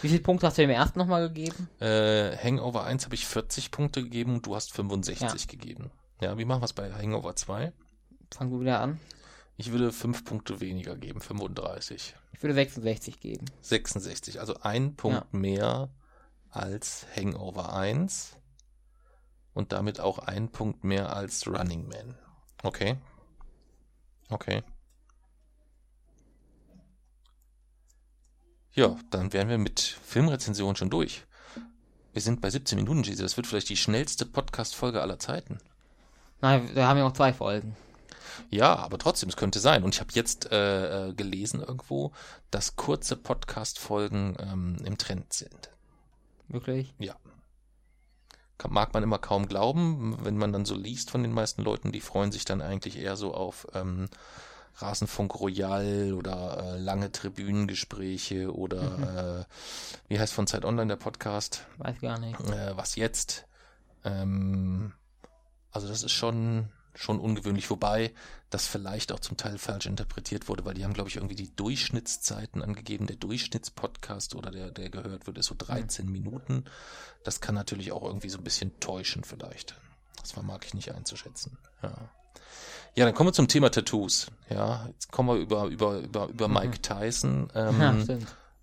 [0.00, 1.68] Wie viele Punkte hast du dem ersten nochmal gegeben?
[1.80, 5.90] Äh, Hangover 1 habe ich 40 Punkte gegeben und du hast 65 gegeben.
[6.20, 7.72] Ja, wie machen wir es bei Hangover 2?
[8.32, 8.98] Fang du wieder an.
[9.56, 12.16] Ich würde 5 Punkte weniger geben, 35.
[12.32, 13.44] Ich würde 66 geben.
[13.60, 15.90] 66, also ein Punkt mehr
[16.50, 18.36] als Hangover 1
[19.54, 22.18] und damit auch ein Punkt mehr als Running Man.
[22.62, 22.96] Okay.
[24.28, 24.62] Okay.
[28.72, 31.24] Ja, dann wären wir mit Filmrezension schon durch.
[32.12, 33.22] Wir sind bei 17 Minuten, Jesus.
[33.22, 35.58] Das wird vielleicht die schnellste Podcast-Folge aller Zeiten.
[36.40, 37.76] Nein, wir haben ja noch zwei Folgen.
[38.50, 39.84] Ja, aber trotzdem, es könnte sein.
[39.84, 42.12] Und ich habe jetzt äh, äh, gelesen irgendwo,
[42.50, 45.70] dass kurze Podcast-Folgen ähm, im Trend sind.
[46.48, 46.94] Wirklich?
[46.98, 47.14] Ja.
[48.68, 52.00] Mag man immer kaum glauben, wenn man dann so liest von den meisten Leuten, die
[52.00, 54.08] freuen sich dann eigentlich eher so auf ähm,
[54.76, 59.54] Rasenfunk Royal oder äh, lange Tribünengespräche oder äh,
[60.08, 61.66] wie heißt von Zeit Online der Podcast?
[61.78, 62.38] Weiß gar nicht.
[62.40, 63.46] äh, was jetzt?
[64.04, 64.92] Ähm,
[65.70, 68.12] also das ist schon schon ungewöhnlich, wobei
[68.50, 71.54] das vielleicht auch zum Teil falsch interpretiert wurde, weil die haben, glaube ich, irgendwie die
[71.54, 73.06] Durchschnittszeiten angegeben.
[73.06, 76.64] Der Durchschnittspodcast oder der, der gehört wird, ist so 13 Minuten.
[77.24, 79.76] Das kann natürlich auch irgendwie so ein bisschen täuschen vielleicht.
[80.20, 81.58] Das vermag ich nicht einzuschätzen.
[81.82, 82.10] Ja.
[82.96, 84.28] Ja, dann kommen wir zum Thema Tattoos.
[84.48, 87.50] Ja, jetzt kommen wir über, über, über, über Mike Tyson.
[87.54, 88.06] Ähm,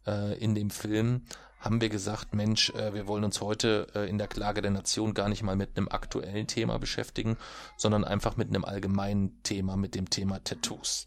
[0.05, 1.25] Ja, äh, in dem Film
[1.61, 5.13] haben wir gesagt, Mensch, äh, wir wollen uns heute äh, in der Klage der Nation
[5.13, 7.37] gar nicht mal mit einem aktuellen Thema beschäftigen,
[7.77, 11.05] sondern einfach mit einem allgemeinen Thema, mit dem Thema Tattoos.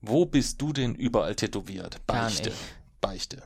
[0.00, 2.04] Wo bist du denn überall tätowiert?
[2.08, 2.50] Gar Beichte.
[2.50, 2.60] nicht.
[3.00, 3.42] Beichte.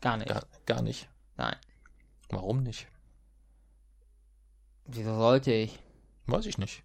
[0.00, 0.28] Gar nicht.
[0.28, 1.08] Gar, gar nicht.
[1.36, 1.56] Nein.
[2.30, 2.86] Warum nicht?
[4.86, 5.78] Wieso sollte ich?
[6.26, 6.84] Weiß ich nicht.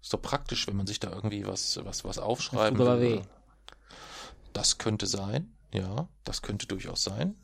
[0.00, 3.18] Ist doch praktisch, wenn man sich da irgendwie was, was, was aufschreiben tut aber will.
[3.18, 3.22] weh.
[4.54, 7.34] Das könnte sein, ja, das könnte durchaus sein.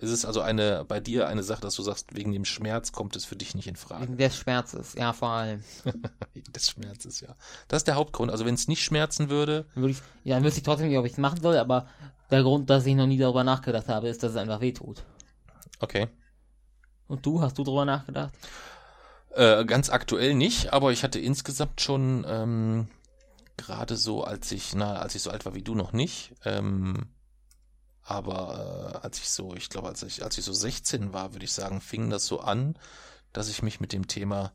[0.00, 3.14] Ist es also eine, bei dir eine Sache, dass du sagst, wegen dem Schmerz kommt
[3.14, 4.02] es für dich nicht in Frage?
[4.02, 5.62] Wegen des Schmerzes, ja, vor allem.
[6.34, 7.36] Wegen des Schmerzes, ja.
[7.68, 8.32] Das ist der Hauptgrund.
[8.32, 10.98] Also wenn es nicht schmerzen würde, Dann würde ich, ja, dann wüsste ich trotzdem nicht,
[10.98, 11.86] ob ich es machen soll, aber
[12.32, 15.04] der Grund, dass ich noch nie darüber nachgedacht habe, ist, dass es einfach weh tut.
[15.80, 16.08] okay.
[17.06, 18.34] Und du, hast du darüber nachgedacht?
[19.30, 22.88] Äh, ganz aktuell nicht, aber ich hatte insgesamt schon ähm,
[23.56, 27.06] gerade so, als ich, na, als ich so alt war wie du noch nicht, ähm,
[28.08, 31.44] Aber äh, als ich so, ich glaube, als ich, als ich so 16 war, würde
[31.44, 32.78] ich sagen, fing das so an,
[33.32, 34.52] dass ich mich mit dem Thema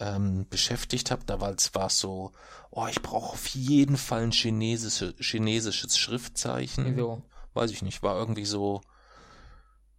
[0.00, 1.22] ähm, beschäftigt habe.
[1.26, 2.32] Da war es so,
[2.70, 6.96] oh, ich brauche auf jeden Fall ein chinesische, chinesisches Schriftzeichen.
[6.96, 7.22] Wieso?
[7.52, 8.80] Weiß ich nicht, war irgendwie so,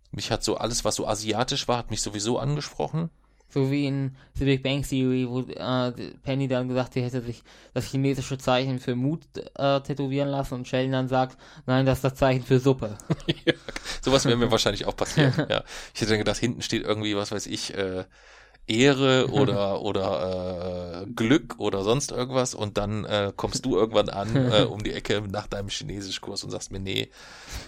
[0.10, 3.12] mich hat so alles, was so asiatisch war, hat mich sowieso angesprochen.
[3.49, 5.91] So wie in The Big Bang Theory, wo äh,
[6.23, 9.21] Penny dann gesagt, sie hätte sich das chinesische Zeichen für Mut
[9.55, 12.97] äh, tätowieren lassen und Sheldon dann sagt, nein, das ist das Zeichen für Suppe.
[13.45, 13.53] ja,
[14.01, 15.38] sowas wäre mir wahrscheinlich auch passiert.
[15.49, 15.63] ja.
[15.93, 18.03] Ich hätte dann gedacht, hinten steht irgendwie, was weiß ich, äh,
[18.67, 24.36] Ehre oder oder äh, Glück oder sonst irgendwas und dann äh, kommst du irgendwann an
[24.36, 27.10] äh, um die Ecke nach deinem Chinesischkurs und sagst mir, nee,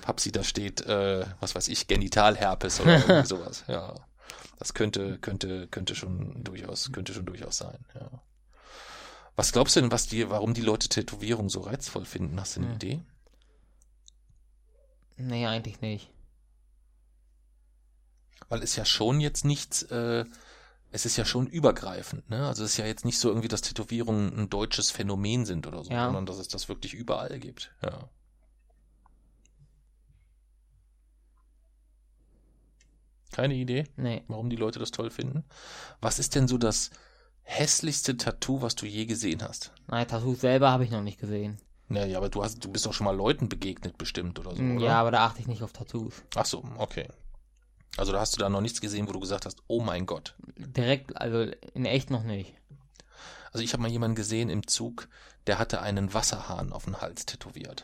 [0.01, 3.63] Papsi, da steht, äh, was weiß ich, Genitalherpes oder irgendwie sowas.
[3.67, 3.95] Ja.
[4.59, 8.11] Das könnte, könnte, könnte schon durchaus, könnte schon durchaus sein, ja.
[9.35, 12.39] Was glaubst du denn, was die, warum die Leute Tätowierung so reizvoll finden?
[12.39, 12.75] Hast du eine Hm.
[12.75, 13.01] Idee?
[15.15, 16.09] Nee, eigentlich nicht.
[18.49, 20.25] Weil es ja schon jetzt nichts, äh,
[20.91, 22.47] es ist ja schon übergreifend, ne?
[22.47, 25.83] Also es ist ja jetzt nicht so irgendwie, dass Tätowierungen ein deutsches Phänomen sind oder
[25.83, 26.05] so, Ja.
[26.05, 28.09] sondern dass es das wirklich überall gibt, ja.
[33.31, 34.23] Keine Idee, Nee.
[34.27, 35.43] warum die Leute das toll finden.
[36.01, 36.89] Was ist denn so das
[37.43, 39.71] hässlichste Tattoo, was du je gesehen hast?
[39.87, 41.57] Nein, Tattoos selber habe ich noch nicht gesehen.
[41.87, 44.77] Naja, aber du hast, du bist doch schon mal Leuten begegnet bestimmt oder so, Mm,
[44.77, 44.85] oder?
[44.85, 46.23] ja, aber da achte ich nicht auf Tattoos.
[46.35, 47.07] Ach so, okay.
[47.97, 50.35] Also da hast du da noch nichts gesehen, wo du gesagt hast, oh mein Gott.
[50.57, 52.53] Direkt, also in echt noch nicht.
[53.51, 55.07] Also ich habe mal jemanden gesehen im Zug,
[55.47, 57.83] der hatte einen Wasserhahn auf den Hals tätowiert.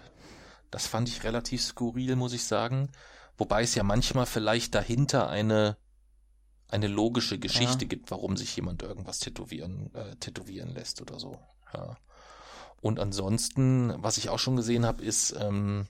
[0.70, 2.90] Das fand ich relativ skurril, muss ich sagen.
[3.38, 5.78] Wobei es ja manchmal vielleicht dahinter eine,
[6.70, 7.90] eine logische Geschichte Ja.
[7.90, 11.38] gibt, warum sich jemand irgendwas tätowieren, äh, tätowieren lässt oder so.
[11.74, 11.98] Ja.
[12.82, 15.88] Und ansonsten, was ich auch schon gesehen habe, ist ähm,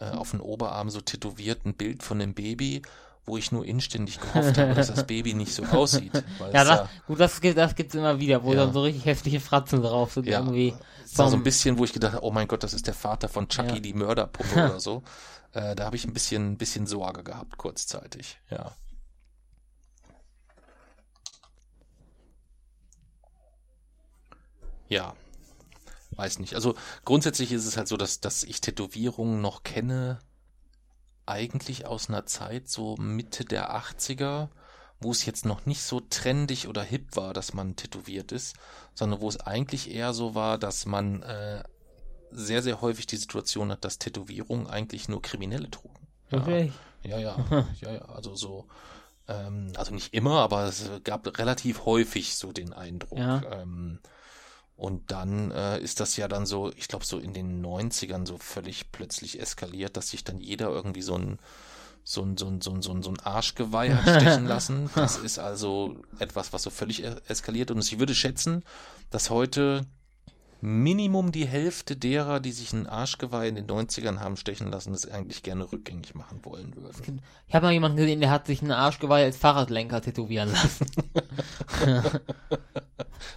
[0.00, 2.82] äh, auf dem Oberarm so tätowiert ein Bild von einem Baby,
[3.26, 6.12] wo ich nur inständig gehofft habe, dass das Baby nicht so aussieht.
[6.52, 8.64] Ja, das, gut, das gibt das gibt's immer wieder, wo Ja.
[8.66, 10.40] dann so richtig heftige Fratzen drauf sind Ja.
[10.40, 10.74] irgendwie.
[11.04, 12.92] Es war so ein bisschen, wo ich gedacht habe, oh mein Gott, das ist der
[12.94, 13.80] Vater von Chucky, Ja.
[13.80, 15.02] die Mörderpuppe oder so.
[15.54, 18.74] Äh, da habe ich ein bisschen, bisschen Sorge gehabt, kurzzeitig, ja.
[24.88, 25.14] Ja,
[26.10, 26.54] weiß nicht.
[26.54, 30.18] Also grundsätzlich ist es halt so, dass, dass ich Tätowierungen noch kenne,
[31.26, 34.48] eigentlich aus einer Zeit so Mitte der 80er,
[35.00, 38.56] wo es jetzt noch nicht so trendig oder hip war, dass man tätowiert ist,
[38.94, 41.62] sondern wo es eigentlich eher so war, dass man äh,
[42.34, 46.06] sehr, sehr häufig die Situation hat, dass Tätowierungen eigentlich nur Kriminelle trugen.
[46.30, 46.72] Ja, Wirklich?
[47.02, 47.36] ja, ja,
[47.80, 48.66] ja, ja, also so,
[49.28, 53.18] ähm, also nicht immer, aber es gab relativ häufig so den Eindruck.
[53.18, 53.42] Ja.
[53.50, 54.00] Ähm,
[54.76, 58.38] und dann äh, ist das ja dann so, ich glaube so in den 90ern so
[58.38, 61.38] völlig plötzlich eskaliert, dass sich dann jeder irgendwie so ein
[62.06, 64.90] so ein, so ein, so ein, so ein, so ein Arschgeweih hat stechen lassen.
[64.94, 67.70] Das ist also etwas, was so völlig e- eskaliert.
[67.70, 68.62] Und ich würde schätzen,
[69.10, 69.86] dass heute
[70.64, 75.06] Minimum die Hälfte derer, die sich ein Arschgeweih in den 90ern haben stechen lassen, das
[75.06, 77.20] eigentlich gerne rückgängig machen wollen würden.
[77.46, 80.86] Ich habe mal jemanden gesehen, der hat sich einen Arschgeweih als Fahrradlenker tätowieren lassen.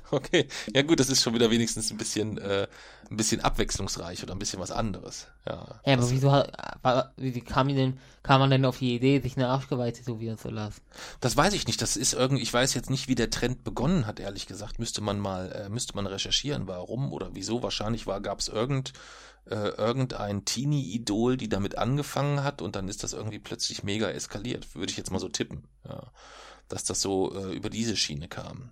[0.09, 2.67] Okay, ja gut, das ist schon wieder wenigstens ein bisschen, äh,
[3.09, 5.27] ein bisschen abwechslungsreich oder ein bisschen was anderes.
[5.45, 9.37] Ja, Ja, aber wieso war, wie kam, denn, kam man denn auf die Idee, sich
[9.37, 10.81] eine Arschgeweih tätowieren zu lassen?
[11.21, 11.81] das weiß ich nicht.
[11.81, 14.79] Das ist irgendwie, ich weiß jetzt nicht, wie der Trend begonnen hat, ehrlich gesagt.
[14.79, 17.63] Müsste man mal, äh, müsste man recherchieren, warum oder wieso.
[17.63, 18.93] Wahrscheinlich war, gab es irgend,
[19.49, 24.75] äh, irgendein Teenie-Idol, die damit angefangen hat und dann ist das irgendwie plötzlich mega eskaliert.
[24.75, 25.63] Würde ich jetzt mal so tippen.
[25.87, 26.03] Ja.
[26.67, 28.71] Dass das so äh, über diese Schiene kam.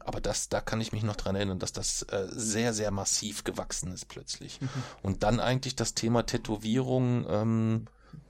[0.00, 3.44] Aber das, da kann ich mich noch dran erinnern, dass das äh, sehr, sehr massiv
[3.44, 4.58] gewachsen ist plötzlich.
[5.02, 7.86] Und dann eigentlich das Thema Tätowierung ähm,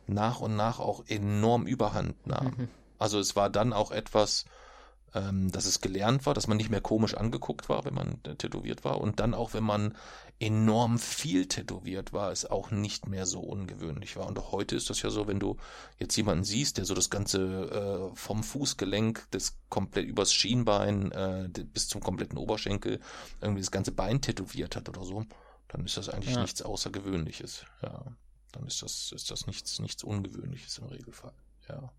[0.06, 2.54] nach und nach auch enorm überhand nahm.
[2.56, 2.68] Mhm.
[2.98, 4.44] Also es war dann auch etwas,
[5.14, 8.34] ähm, dass es gelernt war, dass man nicht mehr komisch angeguckt war, wenn man äh,
[8.34, 9.00] tätowiert war.
[9.00, 9.94] Und dann auch, wenn man
[10.38, 14.26] enorm viel tätowiert war, es auch nicht mehr so ungewöhnlich war.
[14.26, 15.56] Und auch heute ist das ja so, wenn du
[15.98, 21.48] jetzt jemanden siehst, der so das Ganze äh, vom Fußgelenk das komplett übers Schienbein äh,
[21.72, 23.00] bis zum kompletten Oberschenkel
[23.40, 25.24] irgendwie das ganze Bein tätowiert hat oder so,
[25.68, 26.42] dann ist das eigentlich Ja.
[26.42, 27.64] nichts Außergewöhnliches.
[27.82, 28.04] Ja,
[28.52, 31.32] dann ist das ist das nichts nichts Ungewöhnliches im Regelfall.
[31.68, 31.90] Ja.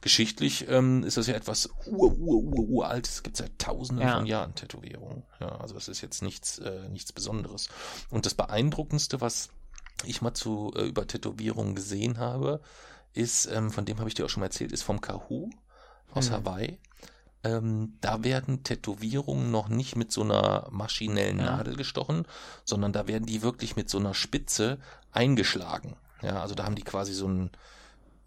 [0.00, 3.06] Geschichtlich ähm, ist das ja etwas ur, ur, ur, uralt.
[3.08, 4.16] Es gibt seit tausenden Ja.
[4.16, 5.22] von Jahren Tätowierungen.
[5.40, 7.68] Ja, also das ist jetzt nichts, äh, nichts Besonderes.
[8.10, 9.50] Und das Beeindruckendste, was
[10.04, 12.60] ich mal zu äh, über Tätowierungen gesehen habe,
[13.12, 15.50] ist, ähm, von dem habe ich dir auch schon mal erzählt, ist vom Kahoo
[16.12, 16.34] aus Mhm.
[16.34, 16.78] Hawaii.
[17.42, 21.56] ähm, da werden Tätowierungen noch nicht mit so einer maschinellen Ja.
[21.56, 22.26] Nadel gestochen,
[22.66, 24.76] sondern da werden die wirklich mit so einer Spitze
[25.12, 25.96] eingeschlagen.
[26.22, 27.50] Ja, also da haben die quasi so ein,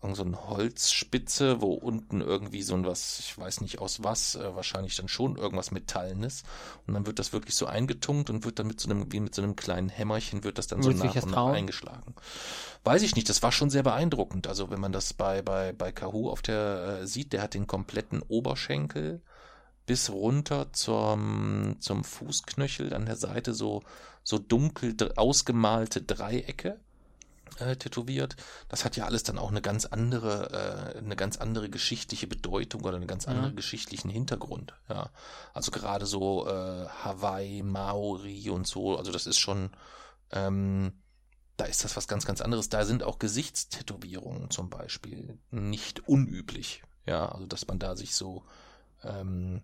[0.03, 4.35] irgend so eine Holzspitze, wo unten irgendwie so ein was, ich weiß nicht aus was,
[4.35, 6.43] äh, wahrscheinlich dann schon irgendwas Metallenes.
[6.85, 9.33] Und dann wird das wirklich so eingetunkt und wird dann mit so einem, wie mit
[9.33, 11.55] so einem kleinen Hämmerchen, wird das dann so nach und nach trauen?
[11.55, 12.13] eingeschlagen.
[12.83, 14.47] Weiß ich nicht, das war schon sehr beeindruckend.
[14.47, 17.65] Also wenn man das bei, bei, bei Kahoo auf der äh, sieht, der hat den
[17.65, 19.21] kompletten Oberschenkel
[19.85, 23.81] bis runter zum, zum Fußknöchel an der Seite so,
[24.23, 26.79] so dunkel ausgemalte Dreiecke
[27.59, 28.35] äh, tätowiert.
[28.69, 32.81] Das hat ja alles dann auch eine ganz andere, äh, eine ganz andere geschichtliche Bedeutung
[32.83, 33.31] oder einen ganz Ja.
[33.31, 34.73] anderen geschichtlichen Hintergrund.
[34.89, 35.09] Ja,
[35.53, 38.97] also gerade so äh, Hawaii, Maori und so.
[38.97, 39.71] Also das ist schon,
[40.31, 40.93] ähm,
[41.57, 42.69] da ist das was ganz, ganz anderes.
[42.69, 46.83] Da sind auch Gesichtstätowierungen zum Beispiel nicht unüblich.
[47.05, 48.43] Ja, also dass man da sich so
[49.03, 49.61] ähm,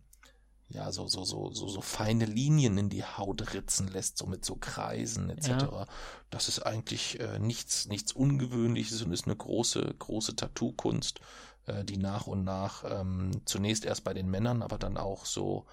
[0.69, 4.45] ja, so, so, so, so, so feine Linien in die Haut ritzen lässt, so mit
[4.45, 5.47] so Kreisen etc.
[5.47, 5.85] Ja.
[6.29, 11.21] Das ist eigentlich äh, nichts, nichts Ungewöhnliches und ist eine große, große Tattoo-Kunst,
[11.65, 15.65] äh, die nach und nach ähm, zunächst erst bei den Männern, aber dann auch so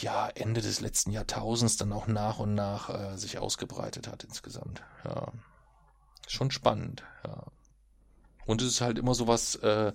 [0.00, 4.82] ja, Ende des letzten Jahrtausends dann auch nach und nach äh, sich ausgebreitet hat insgesamt.
[5.04, 5.30] Ja.
[6.26, 7.44] Schon spannend, ja.
[8.44, 9.92] Und es ist halt immer so was, äh,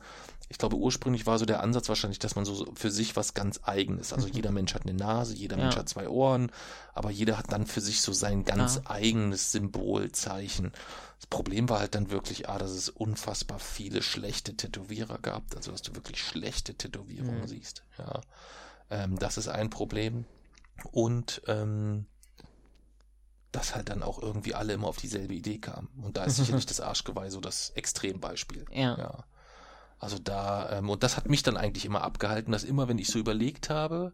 [0.49, 3.59] ich glaube, ursprünglich war so der Ansatz wahrscheinlich, dass man so für sich was ganz
[3.63, 4.13] eigenes.
[4.13, 5.63] Also jeder Mensch hat eine Nase, jeder Ja.
[5.63, 6.51] Mensch hat zwei Ohren,
[6.93, 8.89] aber jeder hat dann für sich so sein ganz Ja.
[8.89, 10.71] eigenes Symbol, Zeichen.
[11.17, 15.71] Das Problem war halt dann wirklich, ah, dass es unfassbar viele schlechte Tätowierer gab, also
[15.71, 17.47] dass du wirklich schlechte Tätowierungen Mhm.
[17.47, 17.83] siehst.
[17.97, 18.21] Ja,
[18.89, 20.25] ähm, das ist ein Problem.
[20.91, 22.05] Und ähm,
[23.51, 25.87] dass halt dann auch irgendwie alle immer auf dieselbe Idee kamen.
[26.03, 28.65] Und da ist sicherlich das Arschgeweih so das Extrembeispiel.
[28.71, 28.97] Ja.
[28.97, 29.23] Ja.
[29.99, 33.07] Also da, ähm, und das hat mich dann eigentlich immer abgehalten, dass immer, wenn ich
[33.09, 34.13] so überlegt habe,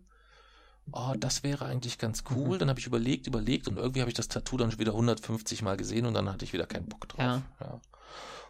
[0.92, 2.60] oh, das wäre eigentlich ganz cool, Mhm.
[2.60, 5.62] dann habe ich überlegt, überlegt und irgendwie habe ich das Tattoo dann schon wieder 150
[5.62, 7.42] Mal gesehen und dann hatte ich wieder keinen Bock drauf.
[7.60, 7.82] Ja.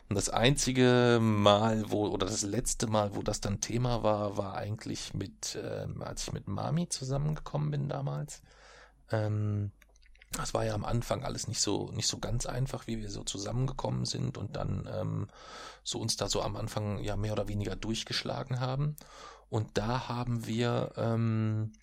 [0.09, 4.55] Und das einzige Mal, wo, oder das letzte Mal, wo das dann Thema war, war
[4.55, 8.41] eigentlich mit, ähm, als ich mit Mami zusammengekommen bin damals.
[9.11, 9.71] Ähm,
[10.33, 13.23] das war ja am Anfang alles nicht so, nicht so ganz einfach, wie wir so
[13.23, 15.27] zusammengekommen sind und dann ähm,
[15.83, 18.95] so uns da so am Anfang ja mehr oder weniger durchgeschlagen haben.
[19.49, 21.73] Und da haben wir ähm,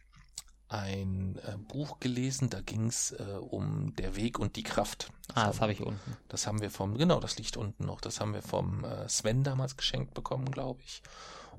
[0.69, 5.11] ein äh, Buch gelesen, da ging es äh, um der Weg und die Kraft.
[5.35, 6.17] Ah, das habe ich unten.
[6.29, 8.01] das haben wir vom, genau, das liegt unten noch.
[8.01, 11.03] Das haben wir vom äh, Sven damals geschenkt bekommen, glaube ich.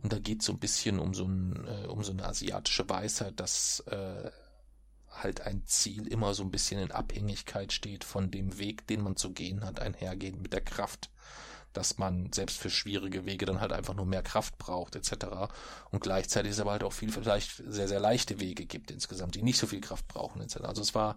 [0.01, 3.39] Und da geht so ein bisschen um so, ein, äh, um so eine asiatische Weisheit,
[3.39, 4.31] dass äh,
[5.11, 9.15] halt ein Ziel immer so ein bisschen in Abhängigkeit steht von dem Weg, den man
[9.15, 11.09] zu gehen hat, einhergehend mit der Kraft.
[11.73, 15.51] Dass man selbst für schwierige Wege dann halt einfach nur mehr Kraft braucht, etc.
[15.89, 19.41] Und gleichzeitig es aber halt auch viel vielleicht sehr, sehr leichte Wege gibt insgesamt, die
[19.41, 20.57] nicht so viel Kraft brauchen, etc.
[20.63, 21.15] Also es war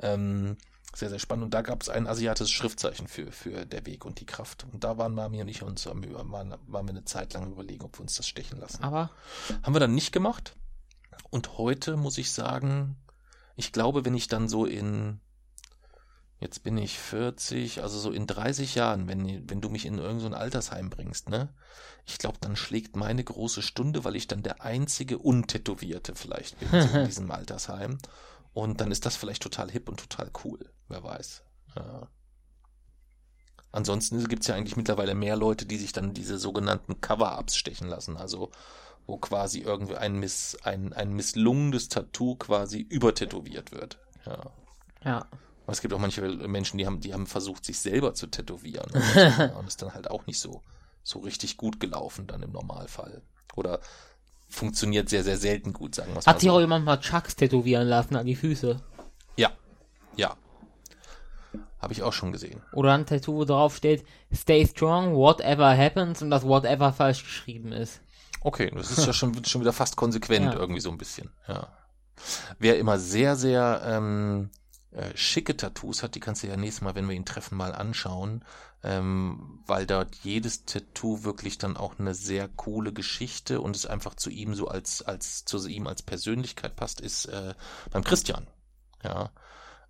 [0.00, 0.58] ähm,
[0.94, 1.44] sehr, sehr spannend.
[1.46, 4.66] Und da gab es ein asiatisches Schriftzeichen für, für der Weg und die Kraft.
[4.70, 7.84] Und da waren Mami und ich uns am waren, waren wir eine Zeit lang überlegen,
[7.84, 8.82] ob wir uns das stechen lassen.
[8.82, 9.10] Aber
[9.62, 10.56] Haben wir dann nicht gemacht.
[11.30, 12.96] Und heute muss ich sagen,
[13.56, 15.20] ich glaube, wenn ich dann so in,
[16.40, 20.20] jetzt bin ich 40, also so in 30 Jahren, wenn, wenn du mich in irgendein
[20.20, 21.54] so ein Altersheim bringst, ne?
[22.04, 26.68] Ich glaube, dann schlägt meine große Stunde, weil ich dann der einzige Untätowierte vielleicht bin
[26.70, 27.98] so in diesem Altersheim.
[28.52, 30.70] Und dann ist das vielleicht total hip und total cool.
[30.88, 31.42] Wer weiß.
[31.74, 32.08] Ja.
[33.72, 37.88] Ansonsten gibt es ja eigentlich mittlerweile mehr Leute, die sich dann diese sogenannten Cover-Ups stechen
[37.88, 38.16] lassen.
[38.16, 38.50] Also
[39.06, 43.98] wo quasi irgendwie ein, miss, ein, ein misslungenes Tattoo quasi übertätowiert wird.
[44.24, 44.38] Ja.
[45.04, 45.26] ja.
[45.68, 48.90] Es gibt auch manche Menschen, die haben, die haben versucht, sich selber zu tätowieren.
[49.58, 50.62] Und, ist dann halt auch nicht so,
[51.02, 53.22] so richtig gut gelaufen dann im Normalfall.
[53.56, 53.80] Oder
[54.48, 56.56] funktioniert sehr, sehr selten gut, sagen wir es mal Hat sich so.
[56.56, 58.80] auch jemand mal Chucks tätowieren lassen an die Füße?
[59.36, 59.50] Ja,
[60.16, 60.36] ja.
[61.80, 62.62] Habe ich auch schon gesehen.
[62.72, 67.72] Oder ein Tattoo, wo drauf steht, stay strong, whatever happens und das whatever falsch geschrieben
[67.72, 68.00] ist.
[68.46, 70.60] Okay, das ist ja schon, schon wieder fast konsequent Ja.
[70.60, 71.32] irgendwie so ein bisschen.
[71.48, 71.66] Ja.
[72.60, 74.50] Wer immer sehr, sehr ähm,
[74.92, 77.74] äh, schicke Tattoos hat, die kannst du ja nächstes Mal, wenn wir ihn treffen, mal
[77.74, 78.44] anschauen,
[78.84, 84.14] ähm, weil dort jedes Tattoo wirklich dann auch eine sehr coole Geschichte und es einfach
[84.14, 87.52] zu ihm so als, als, zu ihm als Persönlichkeit passt, ist äh,
[87.90, 88.46] beim Christian.
[89.02, 89.32] Ja.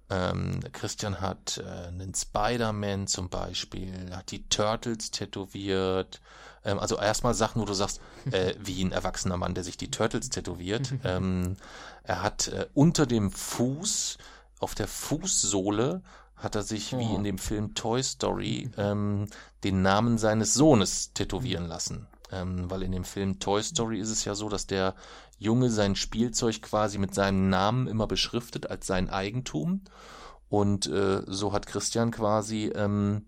[0.09, 6.23] Ähm, Christian hat äh, einen Spider-Man zum Beispiel, hat die Turtles tätowiert.
[6.67, 8.01] Ähm, also erstmal Sachen, wo du sagst,
[8.31, 10.93] äh, wie ein erwachsener Mann, der sich die Turtles tätowiert.
[11.05, 11.57] ähm,
[12.03, 14.19] er hat äh, unter dem Fuß,
[14.59, 16.03] auf der Fußsohle,
[16.37, 17.17] hat er sich wie Oh.
[17.17, 19.27] in dem Film Toy Story ähm,
[19.65, 22.07] den Namen seines Sohnes tätowieren lassen.
[22.33, 24.95] Ähm, weil in dem Film Toy Story ist es ja so, dass der
[25.39, 29.83] Junge sein Spielzeug quasi mit seinem Namen immer beschriftet als sein Eigentum.
[30.49, 33.27] Und äh, so hat Christian quasi ähm,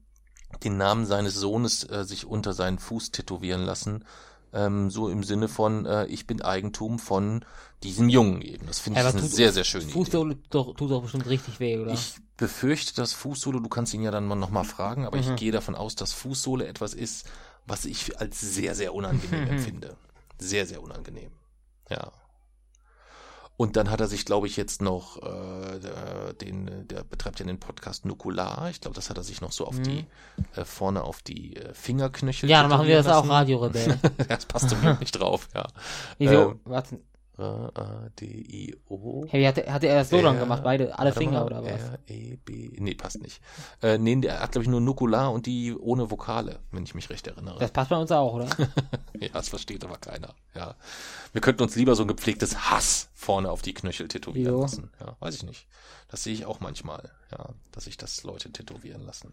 [0.62, 4.04] den Namen seines Sohnes äh, sich unter seinen Fuß tätowieren lassen.
[4.52, 7.44] Ähm, so im Sinne von, äh, ich bin Eigentum von
[7.82, 8.66] diesem Jungen eben.
[8.66, 9.92] Das finde ich eine tut- sehr, sehr schöne Idee.
[9.92, 11.92] Fußsohle tut doch bestimmt richtig weh, oder?
[11.92, 15.22] Ich befürchte, dass Fußsohle, du kannst ihn ja dann mal nochmal fragen, aber Mhm.
[15.24, 17.26] ich gehe davon aus, dass Fußsohle etwas ist,
[17.66, 19.96] was ich als sehr, sehr unangenehm empfinde.
[20.38, 21.30] Sehr, sehr unangenehm.
[21.90, 22.10] Ja.
[23.58, 27.44] Und dann hat er sich, glaube ich, jetzt noch, äh, der- den, der betreibt ja
[27.46, 28.68] den Podcast Nukular.
[28.70, 30.06] Ich glaube, das hat er sich noch so auf die,
[30.54, 32.46] äh, vorne auf die äh, Fingerknöchel.
[32.46, 32.50] Mhm.
[32.52, 33.88] ja, dann machen wir das auch, tätowieren Radio Rebell.
[33.88, 34.14] lassen.
[34.28, 35.66] das passt zum Glück nicht drauf, ja.
[36.18, 36.52] Wieso?
[36.52, 37.00] Ähm, Warte.
[37.38, 39.26] R-A-D-I-O.
[39.30, 40.62] Wie hatte, hatte er das so R- gemacht?
[40.64, 41.80] Beide, alle Finger oder was?
[41.82, 43.40] R, E, B, nee, passt nicht.
[43.82, 47.10] Äh, nee, der hat, glaube ich, nur Nukular und die ohne Vokale, wenn ich mich
[47.10, 47.58] recht erinnere.
[47.58, 48.48] Das passt bei uns auch, oder?
[49.20, 50.34] ja, das versteht aber keiner.
[50.54, 50.74] Ja.
[51.32, 54.62] Wir könnten uns lieber so ein gepflegtes Hass vorne auf die Knöchel tätowieren Wieso?
[54.62, 54.90] lassen.
[55.00, 55.66] Ja, weiß ich nicht.
[56.08, 59.32] Das sehe ich auch manchmal, ja, dass sich das Leute tätowieren lassen.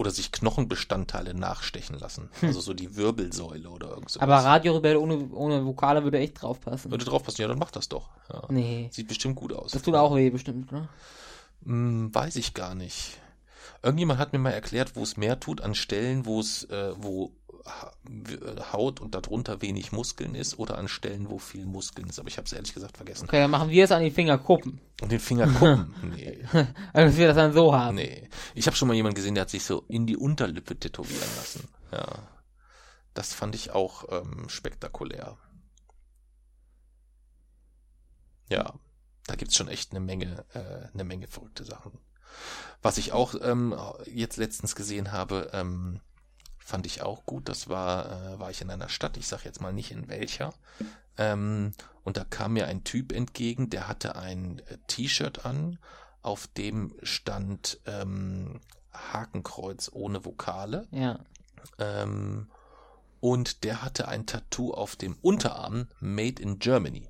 [0.00, 2.30] Oder sich Knochenbestandteile nachstechen lassen.
[2.40, 4.26] Also so die Wirbelsäule oder irgend sowas.
[4.26, 4.32] Hm.
[4.32, 6.90] Aber Radio Rebell ohne, ohne Vokale würde echt draufpassen.
[6.90, 8.08] Würde draufpassen, ja, dann mach das doch.
[8.32, 8.44] Ja.
[8.48, 8.88] Nee.
[8.92, 9.72] Sieht bestimmt gut aus.
[9.72, 10.88] Das tut auch weh, bestimmt, ne?
[11.66, 13.18] Hm, weiß ich gar nicht.
[13.82, 17.32] Irgendjemand hat mir mal erklärt, wo es mehr tut, an Stellen, wo es, äh, wo
[18.72, 22.18] Haut und darunter wenig Muskeln ist oder an Stellen, wo viel Muskeln ist.
[22.18, 23.24] Aber ich habe es ehrlich gesagt vergessen.
[23.24, 24.80] Okay, dann machen wir es an die Fingerkuppen.
[25.02, 25.94] Und den Finger gucken?
[26.16, 26.44] Nee,
[26.92, 27.96] Also, dass wir das dann so haben.
[27.96, 28.28] nee.
[28.54, 31.68] Ich habe schon mal jemanden gesehen, der hat sich so in die Unterlippe tätowieren lassen.
[31.92, 32.28] Ja.
[33.14, 35.36] Das fand ich auch ähm, spektakulär.
[38.48, 38.74] Ja,
[39.26, 41.92] da gibt's schon echt eine Menge, äh, eine Menge verrückte Sachen.
[42.82, 43.74] Was ich auch ähm,
[44.06, 46.00] jetzt letztens gesehen habe, ähm,
[46.70, 47.48] fand ich auch gut.
[47.48, 50.54] Das war, äh, war ich in einer Stadt, ich sage jetzt mal nicht in welcher.
[51.18, 51.72] Ähm,
[52.04, 55.78] und da kam mir ein Typ entgegen, der hatte ein äh, T-Shirt an,
[56.22, 58.60] auf dem stand ähm,
[58.92, 60.86] Hakenkreuz ohne Vokale.
[60.92, 61.18] Ja.
[61.78, 62.48] Ähm,
[63.20, 67.08] und der hatte ein Tattoo auf dem Unterarm, Made in Germany.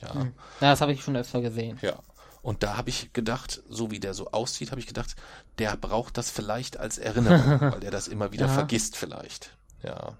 [0.00, 0.14] Ja.
[0.14, 0.34] Hm.
[0.60, 1.78] Ja, das habe ich schon öfter gesehen.
[1.82, 1.98] Ja.
[2.42, 5.16] Und da habe ich gedacht, so wie der so aussieht, habe ich gedacht,
[5.58, 8.52] der braucht das vielleicht als Erinnerung, weil der das immer wieder Ja.
[8.54, 9.56] vergisst vielleicht.
[9.82, 10.16] Ja,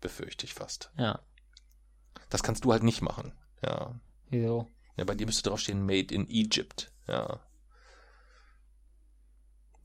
[0.00, 0.90] befürchte ich fast.
[0.96, 1.20] Ja.
[2.28, 3.32] Das kannst du halt nicht machen.
[3.64, 3.94] Ja.
[4.28, 4.68] Wieso?
[4.96, 6.92] Ja, bei dir müsste draufstehen Made in Egypt.
[7.08, 7.40] Ja.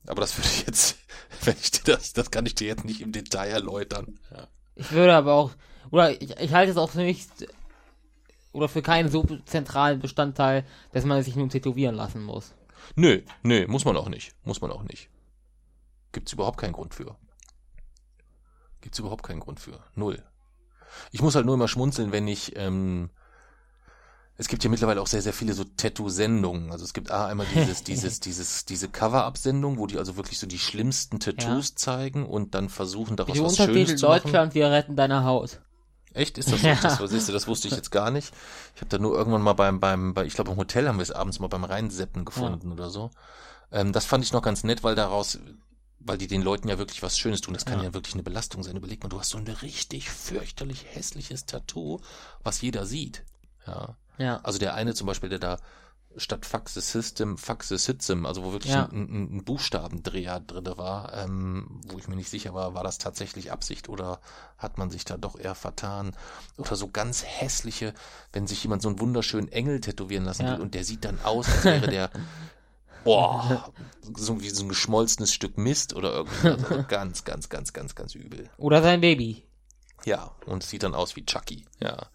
[0.06, 0.96] Aber das würde ich jetzt,
[1.42, 4.18] wenn ich dir das, das kann ich dir jetzt nicht im Detail erläutern.
[4.30, 4.48] Ja.
[4.74, 5.52] Ich würde aber auch,
[5.90, 7.28] oder ich, ich halte es auch für nicht,
[8.56, 12.54] oder für keinen so zentralen Bestandteil, dass man sich nun tätowieren lassen muss.
[12.94, 14.34] Nö, nö, muss man auch nicht.
[14.44, 15.10] Muss man auch nicht.
[16.12, 17.16] Gibt's überhaupt keinen Grund für.
[18.80, 19.80] Gibt's überhaupt keinen Grund für.
[19.94, 20.22] Null.
[21.12, 23.10] Ich muss halt nur immer schmunzeln, wenn ich, ähm,
[24.38, 26.72] es gibt ja mittlerweile auch sehr, sehr viele so Tattoo-Sendungen.
[26.72, 30.46] Also es gibt A, einmal dieses, dieses, dieses, diese Cover-Up-Sendung, wo die also wirklich so
[30.46, 34.22] die schlimmsten Tattoos zeigen und dann versuchen daraus Die was Schönes zu machen.
[34.22, 35.60] Deutschland, wir retten deine Haut.
[36.16, 36.38] Echt?
[36.38, 36.66] Ist das so?
[36.66, 36.74] Ja.
[36.82, 38.32] Das, was siehst du, das wusste ich jetzt gar nicht.
[38.74, 41.02] Ich habe da nur irgendwann mal beim, beim, bei, ich glaube im Hotel haben wir
[41.02, 43.10] es abends mal beim Reinseppen gefunden oder so.
[43.70, 45.38] Ähm, das fand ich noch ganz nett, weil daraus,
[46.00, 47.52] weil die den Leuten ja wirklich was Schönes tun.
[47.54, 47.94] Das kann ja, Ja.
[47.94, 48.76] wirklich eine Belastung sein.
[48.76, 52.00] Überleg mal, du hast so ein richtig fürchterlich hässliches Tattoo,
[52.42, 53.22] was jeder sieht.
[53.66, 53.96] Ja.
[54.18, 54.40] Ja.
[54.42, 55.58] Also der eine zum Beispiel, der da
[56.18, 58.86] statt Fax the System, Fax the System, also wo wirklich Ja.
[58.86, 62.98] ein, ein, ein Buchstabendreher drinne war, ähm, wo ich mir nicht sicher war, war das
[62.98, 64.20] tatsächlich Absicht oder
[64.58, 66.16] hat man sich da doch eher vertan?
[66.56, 67.92] Oder so ganz hässliche,
[68.32, 70.52] wenn sich jemand so einen wunderschönen Engel tätowieren lassen Ja.
[70.54, 72.10] will und der sieht dann aus, als wäre der
[73.04, 73.72] boah,
[74.16, 76.64] so wie so ein geschmolzenes Stück Mist oder irgendwas.
[76.70, 78.50] Also ganz, ganz, ganz, ganz, ganz übel.
[78.58, 79.44] Oder sein Baby.
[80.04, 82.06] Ja, und sieht dann aus wie Chucky, ja.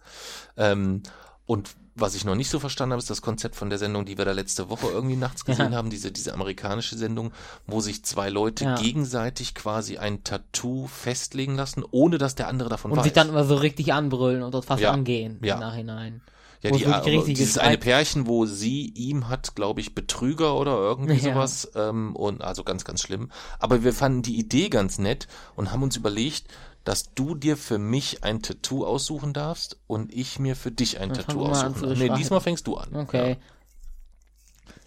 [0.56, 1.02] Ähm,
[1.46, 4.16] und was ich noch nicht so verstanden habe, ist das Konzept von der Sendung, die
[4.16, 5.78] wir da letzte Woche irgendwie nachts gesehen Ja.
[5.78, 7.32] haben, diese, diese amerikanische Sendung,
[7.66, 8.74] wo sich zwei Leute Ja.
[8.76, 13.04] gegenseitig quasi ein Tattoo festlegen lassen, ohne dass der andere davon Und weiß.
[13.04, 14.92] sich dann immer so richtig anbrüllen und dort fast Ja.
[14.92, 16.22] angehen im Nachhinein.
[16.62, 20.76] ja, die, richtig dieses ist, eine Pärchen, wo sie ihm hat, glaube ich, Betrüger oder
[20.76, 21.34] irgendwie Ja.
[21.34, 23.30] sowas, ähm, und also ganz, ganz schlimm.
[23.58, 25.26] Aber wir fanden die Idee ganz nett
[25.56, 26.44] und haben uns überlegt,
[26.84, 31.10] dass du dir für mich ein Tattoo aussuchen darfst und ich mir für dich ein
[31.10, 31.98] Dann Tattoo aussuchen darf.
[31.98, 32.94] Nee, diesmal fängst du an.
[32.94, 33.38] Okay.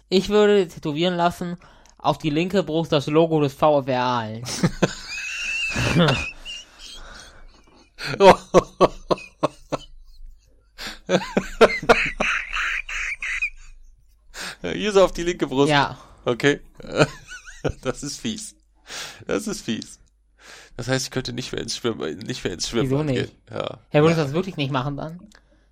[0.08, 1.56] Ich würde tätowieren lassen
[1.98, 4.44] auf die linke Brust das Logo des VfR Aalen.
[5.96, 6.16] Ja.
[14.62, 15.70] Hier so auf die linke Brust.
[15.70, 15.96] Ja.
[16.24, 16.60] Okay.
[17.82, 18.54] Das ist fies.
[19.26, 19.98] Das ist fies.
[20.76, 23.16] Das heißt, ich könnte nicht mehr ins Schwimmen, nicht mehr ins Schwimmen Wieso nicht?
[23.16, 23.30] gehen.
[23.50, 23.78] Ja.
[23.92, 25.20] Ja, würdest du das wirklich nicht machen dann?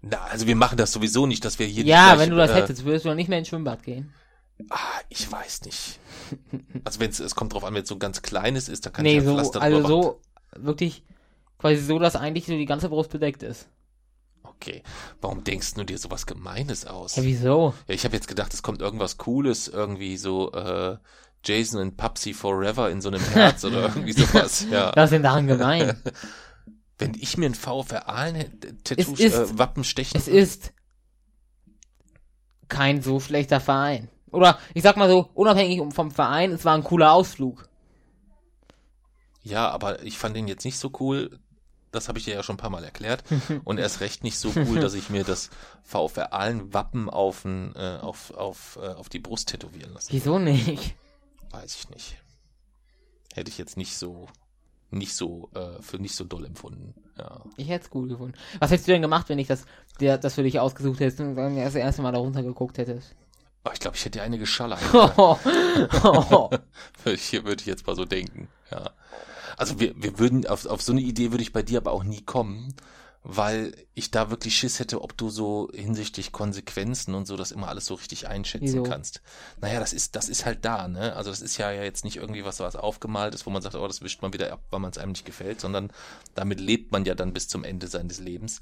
[0.00, 2.55] Na, also wir machen das sowieso nicht, dass wir hier Ja, wenn du das äh,
[2.55, 4.12] hättest, würdest du dann nicht mehr ins Schwimmbad gehen.
[4.70, 5.98] Ah, ich weiß nicht.
[6.84, 9.02] Also wenn es, kommt drauf an, wenn es so ein ganz kleines ist, dann kann
[9.05, 10.20] nee, ich ja so, Pflaster also so,
[10.57, 11.02] wirklich,
[11.59, 13.68] quasi so, dass eigentlich so die ganze Brust bedeckt ist.
[14.42, 14.82] Okay.
[15.20, 17.16] Warum denkst du dir sowas Gemeines aus?
[17.16, 17.74] Ja, wieso?
[17.88, 20.96] Ja, ich habe jetzt gedacht, es kommt irgendwas Cooles, irgendwie so äh,
[21.45, 24.66] Jason und Pupsy Forever in so einem Herz oder irgendwie sowas.
[24.70, 24.92] Ja.
[24.95, 26.01] Was ist denn daran gemein?
[26.99, 30.72] Wenn ich mir ein VfR Aalen-Tattoo Es ist- äh, Wappen stechen es ist
[32.68, 34.09] kein so schlechter Verein.
[34.30, 37.68] Oder ich sag mal so, unabhängig vom Verein, es war ein cooler Ausflug.
[39.42, 41.38] Ja, aber ich fand den jetzt nicht so cool.
[41.92, 43.22] Das habe ich dir ja schon ein paar Mal erklärt.
[43.64, 45.51] Und erst recht nicht so cool, dass ich mir das
[45.84, 50.09] VfR Aalen Wappen auf, äh, auf, auf, äh, auf die Brust tätowieren lasse.
[50.11, 50.97] Wieso nicht?
[51.55, 52.16] Weiß ich nicht.
[53.32, 54.26] Hätte ich jetzt nicht so,
[54.90, 56.94] nicht so, äh, für nicht so doll empfunden.
[57.16, 57.44] Ja.
[57.57, 58.34] Ich hätte es cool gefunden.
[58.59, 59.64] Was hättest du denn gemacht, wenn ich das,
[60.00, 63.14] der, das für dich ausgesucht hättest und dann das erste Mal da runtergeguckt hättest?
[63.64, 64.80] Oh, ich glaube, ich hätte dir eine geschallert.
[64.92, 65.38] Oh,
[66.05, 66.50] oh.
[67.02, 68.48] Würde ich, würde ich jetzt mal so denken.
[68.70, 68.90] Ja.
[69.57, 72.05] Also wir, wir würden, auf, auf so eine Idee würde ich bei dir aber auch
[72.05, 72.74] nie kommen,
[73.27, 77.68] weil ich da wirklich Schiss hätte, ob du so hinsichtlich Konsequenzen und so das immer
[77.68, 78.83] alles so richtig einschätzen Wieso?
[78.83, 79.22] kannst.
[79.62, 81.16] Naja, das ist, das ist halt da, ne?
[81.16, 83.87] Also das ist ja jetzt nicht irgendwie was, was aufgemalt ist, wo man sagt, oh,
[83.87, 85.91] das wischt man wieder ab, weil man es einem nicht gefällt, sondern
[86.35, 88.61] damit lebt man ja dann bis zum Ende seines Lebens.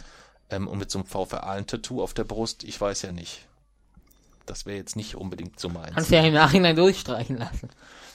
[0.49, 3.49] Ähm, und mit so einem VfR-Tattoo auf der Brust, ich weiß ja nicht.
[4.47, 5.95] Das wäre jetzt nicht unbedingt so meins.
[5.95, 7.69] Kannst du ja im Nachhinein durchstreichen lassen.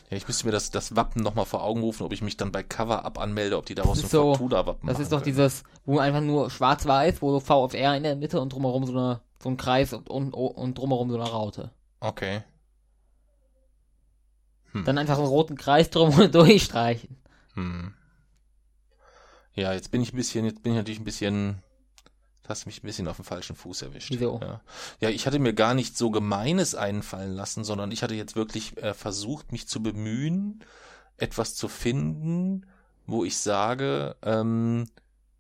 [0.10, 2.52] Ja, ich müsste mir das, das Wappen nochmal vor Augen rufen, ob ich mich dann
[2.54, 5.36] bei Cover ab anmelde, ob die daraus Das ein so- Fortuna-Wappen Das ist doch können.
[5.36, 9.22] dieses, wo einfach nur schwarz-weiß, wo so VfR in der Mitte und drumherum so, eine,
[9.44, 11.72] so ein Kreis und, und, und drumherum so eine Raute.
[12.00, 12.42] Okay.
[14.72, 14.86] Hm.
[14.86, 17.18] Dann einfach so einen roten Kreis drum und durchstreichen.
[17.56, 17.94] Hm.
[19.54, 21.64] Ja, jetzt bin ich ein bisschen, jetzt bin ich natürlich ein bisschen,
[22.50, 24.12] hast mich ein bisschen auf den falschen Fuß erwischt.
[24.12, 24.40] Wieso?
[24.42, 24.62] Ja.
[25.00, 28.78] ja, ich hatte mir gar nicht so Gemeines einfallen lassen, sondern ich hatte jetzt wirklich
[28.78, 30.64] äh, versucht, mich zu bemühen,
[31.18, 32.66] etwas zu finden,
[33.06, 34.86] wo ich sage, ähm,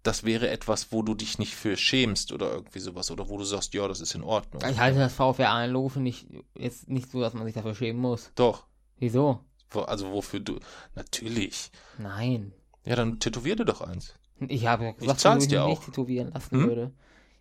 [0.04, 3.44] das wäre etwas, wo du dich nicht für schämst oder irgendwie sowas, oder wo du
[3.44, 4.64] sagst, ja, das ist in Ordnung.
[4.70, 6.28] Ich halte das VfR-Logo nicht,
[6.58, 8.32] jetzt nicht so, dass man sich dafür schämen muss.
[8.36, 8.66] Doch.
[9.00, 9.44] Wieso?
[9.74, 10.60] Also wofür du.
[10.96, 11.72] Natürlich.
[11.98, 12.54] Nein.
[12.86, 14.14] Ja, dann tätowier dir doch eins.
[14.48, 15.70] Ich habe Ich gesagt, zahl's wieso ich mich auch.
[15.70, 16.68] nicht tätowieren lassen Hm?
[16.68, 16.92] würde.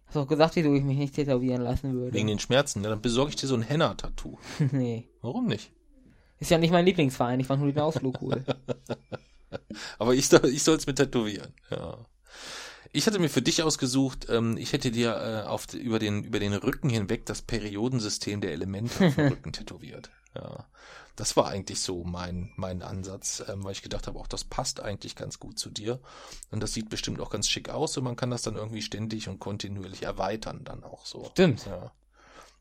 [0.06, 2.12] Hast doch gesagt, wieso ich mich nicht tätowieren lassen würde.
[2.14, 2.82] Wegen den Schmerzen.
[2.84, 4.38] Ja, dann besorge ich dir so ein Henna-Tattoo.
[4.72, 5.08] nee.
[5.20, 5.72] Warum nicht?
[6.38, 8.44] Ist ja nicht mein Lieblingsverein, ich fand nur den Ausflug cool.
[9.98, 11.52] Aber ich, soll- ich soll es mit tätowieren.
[11.70, 11.98] Ja.
[12.92, 16.38] Ich hatte mir für dich ausgesucht, ähm, ich hätte dir äh, auf, über, den, über
[16.38, 20.10] den Rücken hinweg das Periodensystem der Elemente auf dem Rücken tätowiert.
[20.36, 20.66] Ja.
[21.16, 24.80] Das war eigentlich so mein, mein Ansatz, ähm, weil ich gedacht habe, auch das passt
[24.80, 25.98] eigentlich ganz gut zu dir.
[26.50, 29.26] Und das sieht bestimmt auch ganz schick aus und man kann das dann irgendwie ständig
[29.28, 31.24] und kontinuierlich erweitern dann auch so.
[31.30, 31.64] Stimmt.
[31.64, 31.90] Ja.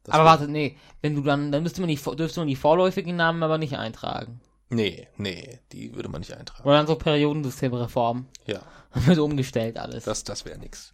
[0.07, 0.77] Aber war- warte, nee.
[1.01, 4.39] Wenn du dann, dann müsste man die, dürfte man die vorläufigen Namen aber nicht eintragen.
[4.69, 6.63] Nee, nee, die würde man nicht eintragen.
[6.67, 8.25] Oder dann so Periodensystemreform.
[8.45, 8.61] Ja,
[8.93, 10.05] Dann wird umgestellt alles.
[10.05, 10.93] das, das wäre nix.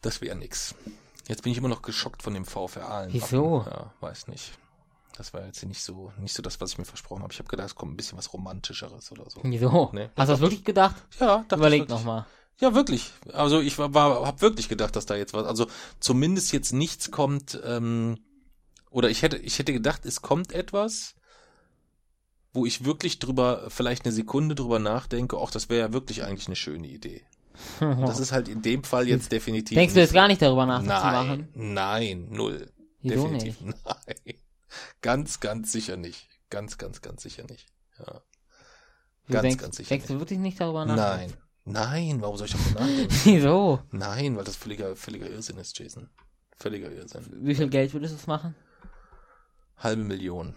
[0.00, 0.74] Das wäre nix.
[1.28, 3.06] Jetzt bin ich immer noch geschockt von dem VfR.
[3.10, 3.64] Wieso?
[3.68, 4.52] Ja, weiß nicht.
[5.16, 7.32] Das war jetzt nicht so, nicht so das, was ich mir versprochen habe.
[7.32, 9.40] Ich habe gedacht, es kommt ein bisschen was Romantischeres oder so.
[9.44, 9.90] Wieso?
[9.92, 10.08] Nee.
[10.16, 10.96] Hast du das wirklich gedacht?
[11.20, 12.26] Ja, dachte Überleg nochmal.
[12.60, 13.10] Ja, wirklich.
[13.32, 15.66] Also ich war, war habe wirklich gedacht, dass da jetzt was, also
[15.98, 18.18] zumindest jetzt nichts kommt, ähm,
[18.90, 21.14] oder ich hätte, ich hätte gedacht, es kommt etwas,
[22.52, 26.46] wo ich wirklich drüber, vielleicht eine Sekunde drüber nachdenke, ach, das wäre ja wirklich eigentlich
[26.46, 27.22] eine schöne Idee.
[27.80, 29.76] Das ist halt in dem Fall jetzt definitiv.
[29.76, 32.70] Denkst du nicht jetzt gar nicht darüber nach, das zu Nein, nein, null.
[33.00, 34.11] Wieso definitiv nein.
[35.02, 36.28] Ganz, ganz sicher nicht.
[36.50, 37.66] Ganz, ganz, ganz sicher nicht.
[37.98, 38.22] Ja.
[39.26, 40.96] Du Ganz, denkst, ganz sicher denkst du wirklich nicht darüber nach?
[40.96, 41.32] Nein.
[41.64, 43.14] Nein, warum soll ich darüber nachdenken?
[43.24, 43.80] Wieso?
[43.90, 46.08] Nein, weil das völliger, völliger Irrsinn ist, Jason.
[46.56, 47.24] Völliger Irrsinn.
[47.40, 48.54] Wie viel Geld würdest du es machen?
[49.76, 50.54] Halbe Million.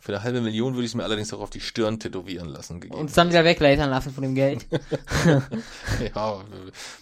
[0.00, 2.82] Für eine halbe Million würde ich es mir allerdings auch auf die Stirn tätowieren lassen.
[2.90, 4.66] Und es dann wieder weglasern lassen von dem Geld?
[6.14, 6.40] ja,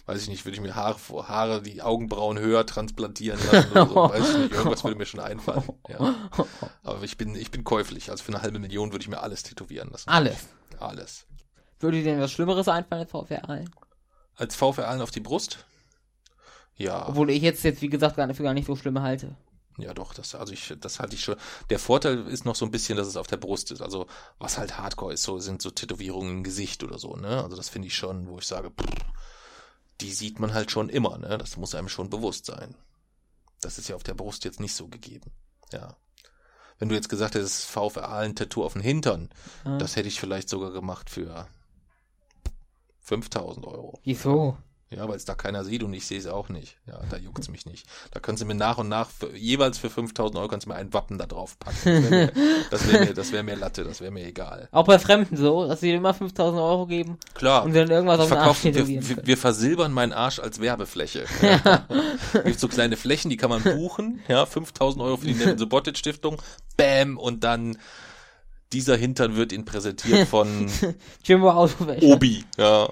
[0.07, 3.95] weiß ich nicht, würde ich mir Haare, Haare, die Augenbrauen höher transplantieren lassen oder so,
[3.95, 5.63] weiß ich nicht, irgendwas würde mir schon einfallen.
[5.89, 6.15] Ja.
[6.83, 9.43] Aber ich bin, ich bin käuflich, also für eine halbe Million würde ich mir alles
[9.43, 10.09] tätowieren lassen.
[10.09, 10.47] Alles.
[10.79, 11.25] Alles.
[11.79, 13.69] Würde dir denn was Schlimmeres einfallen als VfR Aalen?
[14.35, 15.65] Als VfR allen auf die Brust?
[16.75, 17.07] Ja.
[17.09, 19.35] Obwohl ich jetzt, jetzt wie gesagt, gar nicht, für gar nicht so schlimm halte.
[19.77, 21.35] Ja, doch, das, also ich, das halte ich schon.
[21.69, 23.81] Der Vorteil ist noch so ein bisschen, dass es auf der Brust ist.
[23.81, 24.07] Also,
[24.39, 27.43] was halt Hardcore ist, so sind so Tätowierungen im Gesicht oder so, ne?
[27.43, 28.95] Also, das finde ich schon, wo ich sage, pff,
[30.01, 31.37] die sieht man halt schon immer, ne?
[31.37, 32.75] Das muss einem schon bewusst sein.
[33.61, 35.31] Das ist ja auf der Brust jetzt nicht so gegeben.
[35.71, 35.95] Ja.
[36.79, 39.29] Wenn du jetzt gesagt hättest, VfR ein Tattoo auf den Hintern,
[39.65, 39.77] Ja.
[39.77, 41.47] das hätte ich vielleicht sogar gemacht für
[43.01, 43.99] 5000 Euro.
[44.03, 44.57] Wieso?
[44.89, 46.77] Ja, weil es da keiner sieht und ich sehe es auch nicht.
[46.87, 47.85] Ja, da juckt's mich nicht.
[48.11, 50.77] Da können sie mir nach und nach, für, jeweils für 5000 Euro, kannst du mir
[50.77, 51.75] ein Wappen da drauf packen.
[51.83, 52.31] Das wäre mir,
[52.69, 54.69] das wär mir, das wär mir Latte, das wäre mir egal.
[54.71, 57.65] Auch bei Fremden so, dass sie immer 5000 Euro geben Klar.
[57.65, 61.25] und dann irgendwas auf den Arsch wir, wir, versilbern meinen Arsch als Werbefläche.
[61.47, 61.87] Ja.
[62.43, 64.21] Gibt so kleine Flächen, die kann man buchen.
[64.27, 66.41] Ja, 5000 Euro für die Neville Subotic Stiftung.
[66.75, 67.17] Bam.
[67.17, 67.77] Und dann
[68.73, 70.69] dieser Hintern wird ihnen präsentiert von
[71.23, 71.69] Jimbo.
[72.01, 72.43] Obi.
[72.57, 72.89] Ja,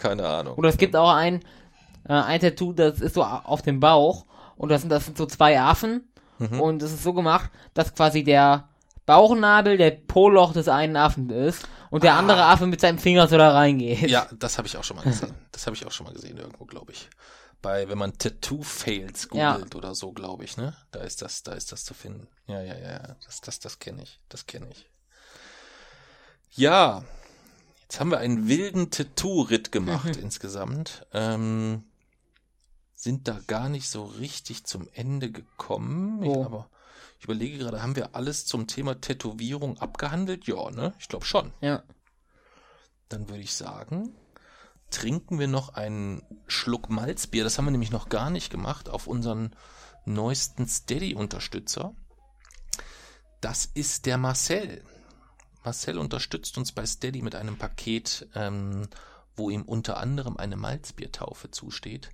[0.00, 0.54] keine Ahnung.
[0.56, 1.40] Oder es gibt auch ein,
[2.08, 4.26] äh, ein Tattoo, das ist so auf dem Bauch
[4.56, 6.06] und das sind, das sind so zwei Affen
[6.38, 6.58] Mhm.
[6.60, 8.66] und es ist so gemacht, dass quasi der
[9.04, 12.18] Bauchnabel der Poloch des einen Affen ist und der Ah.
[12.18, 14.08] andere Affe mit seinem Finger so da reingeht.
[14.10, 15.34] Ja, das habe ich auch schon mal gesehen.
[15.52, 17.10] Das habe ich auch schon mal gesehen irgendwo, glaube ich.
[17.60, 19.52] Bei, wenn man Tattoo-Fails Ja.
[19.52, 20.74] googelt oder so, glaube ich, ne?
[20.92, 22.26] Da ist das, da ist das zu finden.
[22.46, 23.16] Ja, ja, ja, ja.
[23.26, 24.18] das, das, das kenne ich.
[24.30, 24.88] Das kenne ich.
[26.52, 27.04] Ja,
[27.90, 31.06] jetzt haben wir einen wilden Tattoo-Ritt gemacht insgesamt.
[31.12, 31.82] Ähm,
[32.94, 36.22] sind da gar nicht so richtig zum Ende gekommen.
[36.22, 36.44] Ich, Oh.
[36.44, 36.70] aber
[37.18, 40.46] ich überlege gerade, haben wir alles zum Thema Tätowierung abgehandelt?
[40.46, 40.94] Ja, ne?
[41.00, 41.52] Ich glaube schon.
[41.60, 41.82] Ja.
[43.08, 44.14] Dann würde ich sagen,
[44.90, 47.42] trinken wir noch einen Schluck Malzbier.
[47.42, 49.56] Das haben wir nämlich noch gar nicht gemacht auf unseren
[50.04, 51.94] neuesten Steady-Unterstützer.
[53.40, 54.84] Das ist der Marcel.
[55.64, 58.88] Marcel unterstützt uns bei Steady mit einem Paket, ähm,
[59.36, 62.10] wo ihm unter anderem eine Malzbiertaufe zusteht.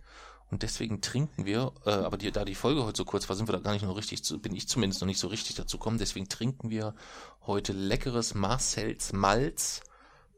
[0.51, 3.49] Und deswegen trinken wir, äh, aber die, da die Folge heute so kurz war, sind
[3.49, 5.79] wir da gar nicht noch richtig zu, bin ich zumindest noch nicht so richtig dazu
[5.79, 5.99] gekommen.
[5.99, 6.95] Deswegen trinken wir
[7.47, 9.81] heute leckeres Marcels Malz.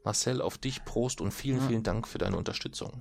[0.03, 2.99] Marcel, auf dich Prost und vielen, vielen Dank für deine Unterstützung.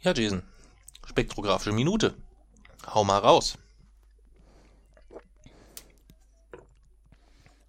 [0.00, 0.42] Ja, Jason.
[1.08, 2.14] Spektrographische Minute.
[2.86, 3.58] Hau mal raus.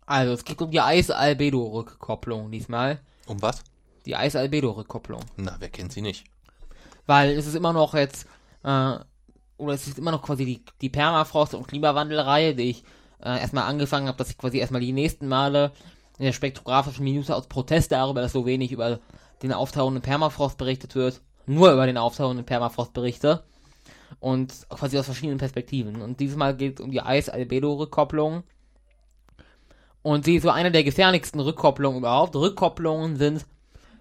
[0.05, 2.99] Also es geht um die Eis-Albedo-Rückkopplung diesmal.
[3.27, 3.63] Um was?
[4.05, 5.21] Die Eis-Albedo-Rückkopplung.
[5.37, 6.25] Na, wer kennt sie nicht?
[7.05, 8.25] Weil es ist immer noch jetzt,
[8.63, 8.97] äh,
[9.57, 12.83] oder es ist immer noch quasi die, die Permafrost- und Klimawandelreihe, die ich
[13.21, 15.71] äh, erstmal angefangen habe, dass ich quasi erstmal die nächsten Male
[16.17, 18.99] in der spektrographischen Minute aus Protest darüber, dass so wenig über
[19.43, 23.43] den auftauenden Permafrost berichtet wird, nur über den auftauenden Permafrost berichte.
[24.19, 26.01] Und quasi aus verschiedenen Perspektiven.
[26.01, 28.43] Und dieses Mal geht es um die Eis-Albedo-Rückkopplung.
[30.01, 32.35] Und sie ist so eine der gefährlichsten Rückkopplungen überhaupt.
[32.35, 33.45] Rückkopplungen sind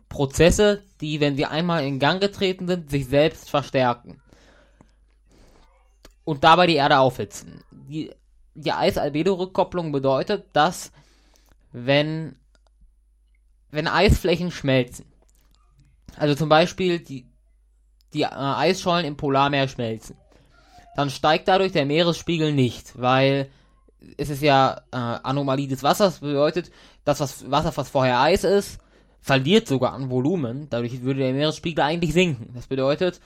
[0.08, 4.20] Prozesse, die, wenn sie einmal in Gang getreten sind, sich selbst verstärken.
[6.24, 7.64] Und dabei die Erde aufhitzen.
[7.70, 8.10] Die,
[8.54, 10.92] die Eis-Albedo-Rückkopplung bedeutet, dass
[11.72, 12.36] wenn,
[13.70, 15.06] wenn Eisflächen schmelzen,
[16.16, 17.26] also zum Beispiel die,
[18.14, 20.16] die äh, Eisschollen im Polarmeer schmelzen,
[20.96, 23.48] dann steigt dadurch der Meeresspiegel nicht, weil
[24.16, 26.70] es ist ja äh, Anomalie des Wassers, bedeutet,
[27.04, 28.78] dass das Wasser, was vorher Eis ist,
[29.20, 30.68] verliert sogar an Volumen.
[30.70, 32.52] Dadurch würde der Meeresspiegel eigentlich sinken.
[32.54, 33.20] Das bedeutet,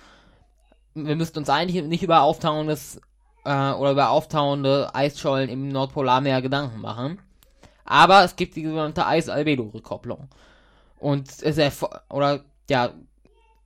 [0.94, 3.00] wir müssten uns eigentlich nicht über auftauendes
[3.44, 7.18] äh, oder über auftauende Eisschollen im Nordpolarmeer Gedanken machen.
[7.84, 10.28] Aber es gibt die sogenannte Eis-Albedo-Rückkopplung.
[10.98, 12.92] Und es oder ja,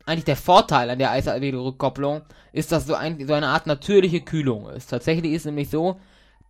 [0.06, 4.70] eigentlich der Vorteil an der Eis-Albedo-Rückkopplung ist, dass so, ein, so eine Art natürliche Kühlung
[4.70, 4.86] ist.
[4.86, 6.00] Tatsächlich ist nämlich so,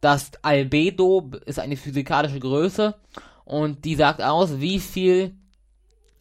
[0.01, 2.95] dass Albedo ist eine physikalische Größe
[3.45, 5.35] und die sagt aus, wie viel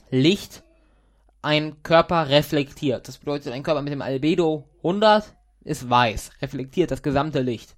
[0.09, 0.63] Licht
[1.41, 3.07] ein Körper reflektiert.
[3.07, 7.75] Das bedeutet, ein Körper mit dem Albedo 100 ist weiß, reflektiert das gesamte Licht.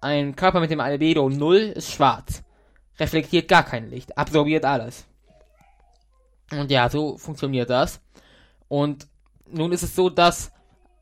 [0.00, 2.42] Ein Körper mit dem Albedo 0 ist schwarz,
[2.98, 5.06] reflektiert gar kein Licht, absorbiert alles.
[6.50, 8.00] Und ja, so funktioniert das.
[8.72, 9.06] Und
[9.50, 10.50] nun ist es so, dass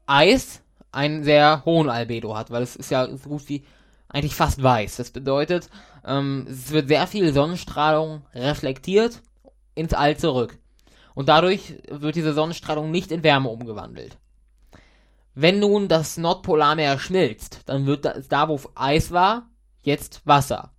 [0.04, 0.60] Eis
[0.90, 3.64] einen sehr hohen Albedo hat, weil es ist ja so gut wie
[4.08, 4.96] eigentlich fast weiß.
[4.96, 5.70] Das bedeutet,
[6.04, 9.22] ähm, es wird sehr viel Sonnenstrahlung reflektiert
[9.76, 10.58] ins All zurück.
[11.14, 14.18] Und dadurch wird diese Sonnenstrahlung nicht in Wärme umgewandelt.
[15.36, 19.48] Wenn nun das Nordpolarmeer schmilzt, dann wird da, da wo Eis war,
[19.82, 20.72] jetzt Wasser.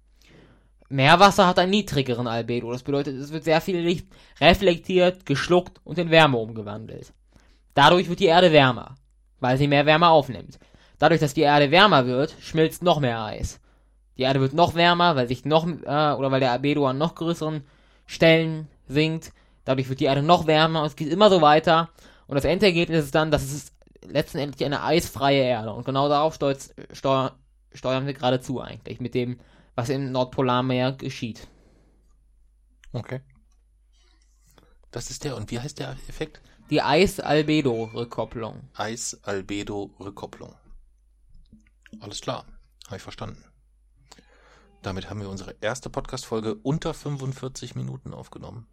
[0.91, 2.71] Meerwasser hat einen niedrigeren Albedo.
[2.71, 4.07] Das bedeutet, es wird sehr viel Licht
[4.39, 7.13] reflektiert, geschluckt und in Wärme umgewandelt.
[7.73, 8.95] Dadurch wird die Erde wärmer,
[9.39, 10.59] weil sie mehr Wärme aufnimmt.
[10.99, 13.59] Dadurch, dass die Erde wärmer wird, schmilzt noch mehr Eis.
[14.17, 17.15] Die Erde wird noch wärmer, weil sich noch, äh, oder weil der Albedo an noch
[17.15, 17.63] größeren
[18.05, 19.31] Stellen sinkt.
[19.65, 21.89] Dadurch wird die Erde noch wärmer und es geht immer so weiter.
[22.27, 23.71] Und das Endergebnis ist dann, dass es
[24.05, 25.73] letztendlich eine eisfreie Erde.
[25.73, 29.39] Und genau darauf steuern wir gerade zu eigentlich, mit dem,
[29.75, 31.47] was im Nordpolarmeer geschieht.
[32.93, 33.21] Okay.
[34.91, 35.37] Das ist der.
[35.37, 36.41] Und wie heißt der Effekt?
[36.69, 38.69] Die Eis-Albedo-Rückkopplung.
[38.75, 40.55] Eis-Albedo-Rückkopplung.
[41.99, 42.45] Alles klar.
[42.87, 43.43] Habe ich verstanden.
[44.81, 48.67] Damit haben wir unsere erste Podcast-Folge unter 45 Minuten aufgenommen.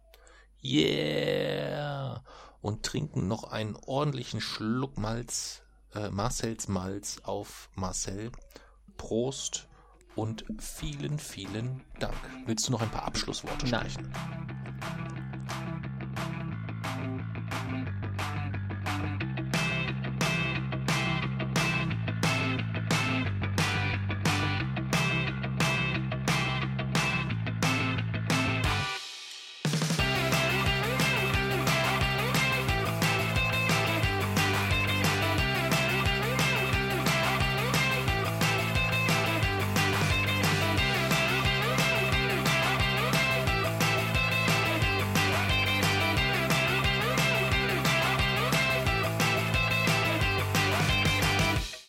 [0.63, 2.23] Yeah!
[2.61, 5.61] Und trinken noch einen ordentlichen Schluck Malz,
[5.93, 8.31] äh, Marcells Malz auf Marcel.
[8.97, 9.68] Prost
[10.19, 12.13] und vielen, vielen Dank.
[12.45, 14.11] Willst du noch ein paar Abschlussworte sprechen?
[14.11, 15.28] Nein.